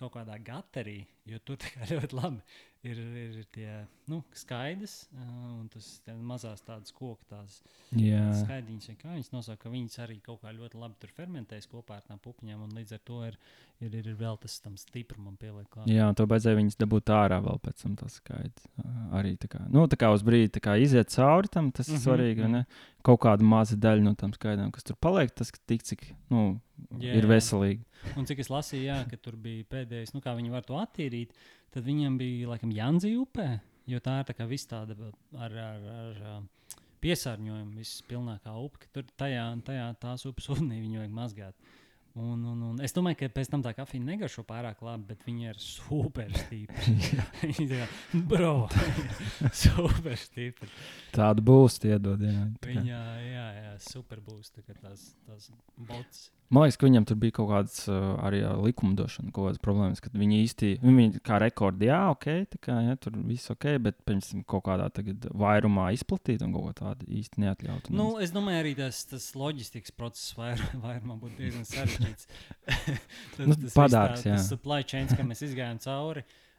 [0.01, 1.61] kaut kādā gaterī, jo tur
[1.93, 2.45] ļoti labi
[2.87, 3.71] ir, ir tie
[4.11, 5.25] nu, skaidrs, uh,
[5.61, 5.87] un tas
[6.25, 7.61] mazās tādas koku tās
[7.95, 11.69] Jā, skaidiņas, vai kā viņas nosauc, ka viņas arī kaut kā ļoti labi tur fermentēs
[11.71, 13.37] kopā ar tām pupiņām, un līdz ar to ir,
[13.83, 15.87] ir, ir, ir vēl tas tam stiprumam pieliek klāt.
[15.91, 17.97] jā un to vajadzēja viņus dabūt ārā vēl pēc tam.
[18.01, 18.67] Tas skaidrs.
[19.19, 22.05] Arī tā kā, nu, tā kā uz brīdi kā iziet cauri tam, tas ir Mhm,
[22.07, 22.41] svarīgi.
[22.47, 22.57] vai mhm.
[22.65, 22.89] ne?
[23.07, 26.61] Kaut kāda maza daļa no tām skaidrām, kas tur paliek, tas tik cik nu,
[27.01, 27.29] Jā, ir jā.
[27.29, 27.85] veselīgi.
[28.17, 31.33] Un cik es lasīju, jā, ka tur bija pēdējais, nu, kā viņi var to attīrīt,
[31.75, 33.49] tad viņiem bija laikam Janzi upē,
[33.91, 34.97] jo tā ir tā kā viss tāda
[35.39, 36.43] ar, ar, ar
[37.01, 41.71] piesārņojumu, viss pilnākā upe, ka tur tajā, tajā tās upes ūdenī viņu vajag mazgāt.
[42.19, 45.53] Un, un, un es domāju, ka pēc tam tā kafija negaršo pārāk labi, bet viņa
[45.53, 47.87] ir super tā,
[48.27, 48.67] bro,
[49.63, 50.67] super stipra.
[51.15, 52.21] Tāda būs, iedod.
[52.27, 52.99] Jā, tā kā- Viņa,
[53.29, 55.49] jā, jā, super būs tā tās, tās
[55.79, 56.27] bots.
[56.51, 60.03] Man liekas, ka viņam tur bija kaut kādas uh, arī ar likumdošanu, kaut kādas problēmas,
[60.03, 64.01] kad viņi īsti, viņi kā rekordi, jā, ok, tā kā, jā, tur viss ok, bet
[64.09, 67.93] pirms tam kaut kādā tagad vairumā izplatīt un kaut ko tādu īsti neatļaut.
[67.95, 72.31] Nu, es domāju, arī tas, tas loģistikas process vair, vairumā būtu diezgan sarežģīts.
[73.39, 74.39] tas, Nu, viss padārgs, tā- jā.
[74.41, 76.27] tas supply chains, kā mēs izgājām cauri.
[76.27, 76.50] Uh,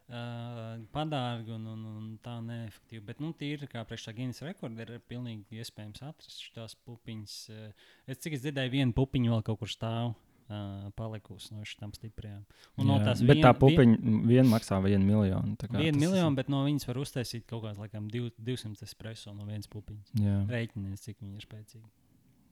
[0.91, 3.03] padārgi un, un, un tā neefektīvi.
[3.07, 7.37] Bet, nu, tīri kā priekš tā Guinness rekorda ir pilnīgi iespējams atrast šīs pupiņas.
[7.53, 10.13] Uh, es cik es dzirdēju, viena pupiņa vēl kaut kur stāv.
[10.51, 12.41] Uh, palikusi no šīm stiprajām.
[12.75, 15.55] Un no tās bet vien- tā vien- pupiņa viena maksā vienu miljonu.
[15.55, 19.31] tā kā Vienu miljonu, bet no viņas var uztaisīt kaut kāds, laikam, div- 200 espreso
[19.33, 20.11] no vienas pupiņas.
[20.19, 21.87] Jā, Rēķinies, cik viņa ir spēcīga.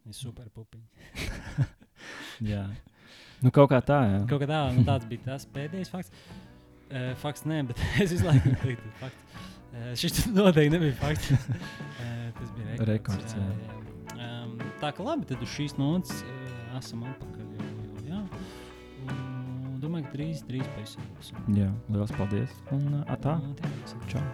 [0.05, 1.67] Viņa ir super pupiņa.
[2.53, 2.63] jā.
[3.43, 4.21] Nu, kaut kā tā, jā.
[4.31, 6.09] Kaut kā tā, nu, tāds bija tas pēdējais fakts.
[6.15, 6.48] Uh,
[7.21, 9.43] fakts nē, bet es visu laiku teiktu, fakts.
[9.69, 11.29] Uh, šis noteikti nebija fakts.
[11.31, 11.51] uh,
[12.39, 12.89] tas bija rekords.
[12.89, 13.45] Rekords, jā.
[13.45, 13.75] jā.
[14.19, 17.45] Um, tā kā labi, tad uz šīs nots uh, esam atpakaļ.
[17.59, 18.23] Jau, jau, jā.
[19.05, 21.53] Un, domāju, ka drīz, drīz pēc tam.
[21.61, 21.69] jā.
[21.93, 22.57] Lielas paldies.
[22.75, 23.37] Un uh, atā.
[23.61, 23.95] Tiekamies.
[24.11, 24.25] Čau.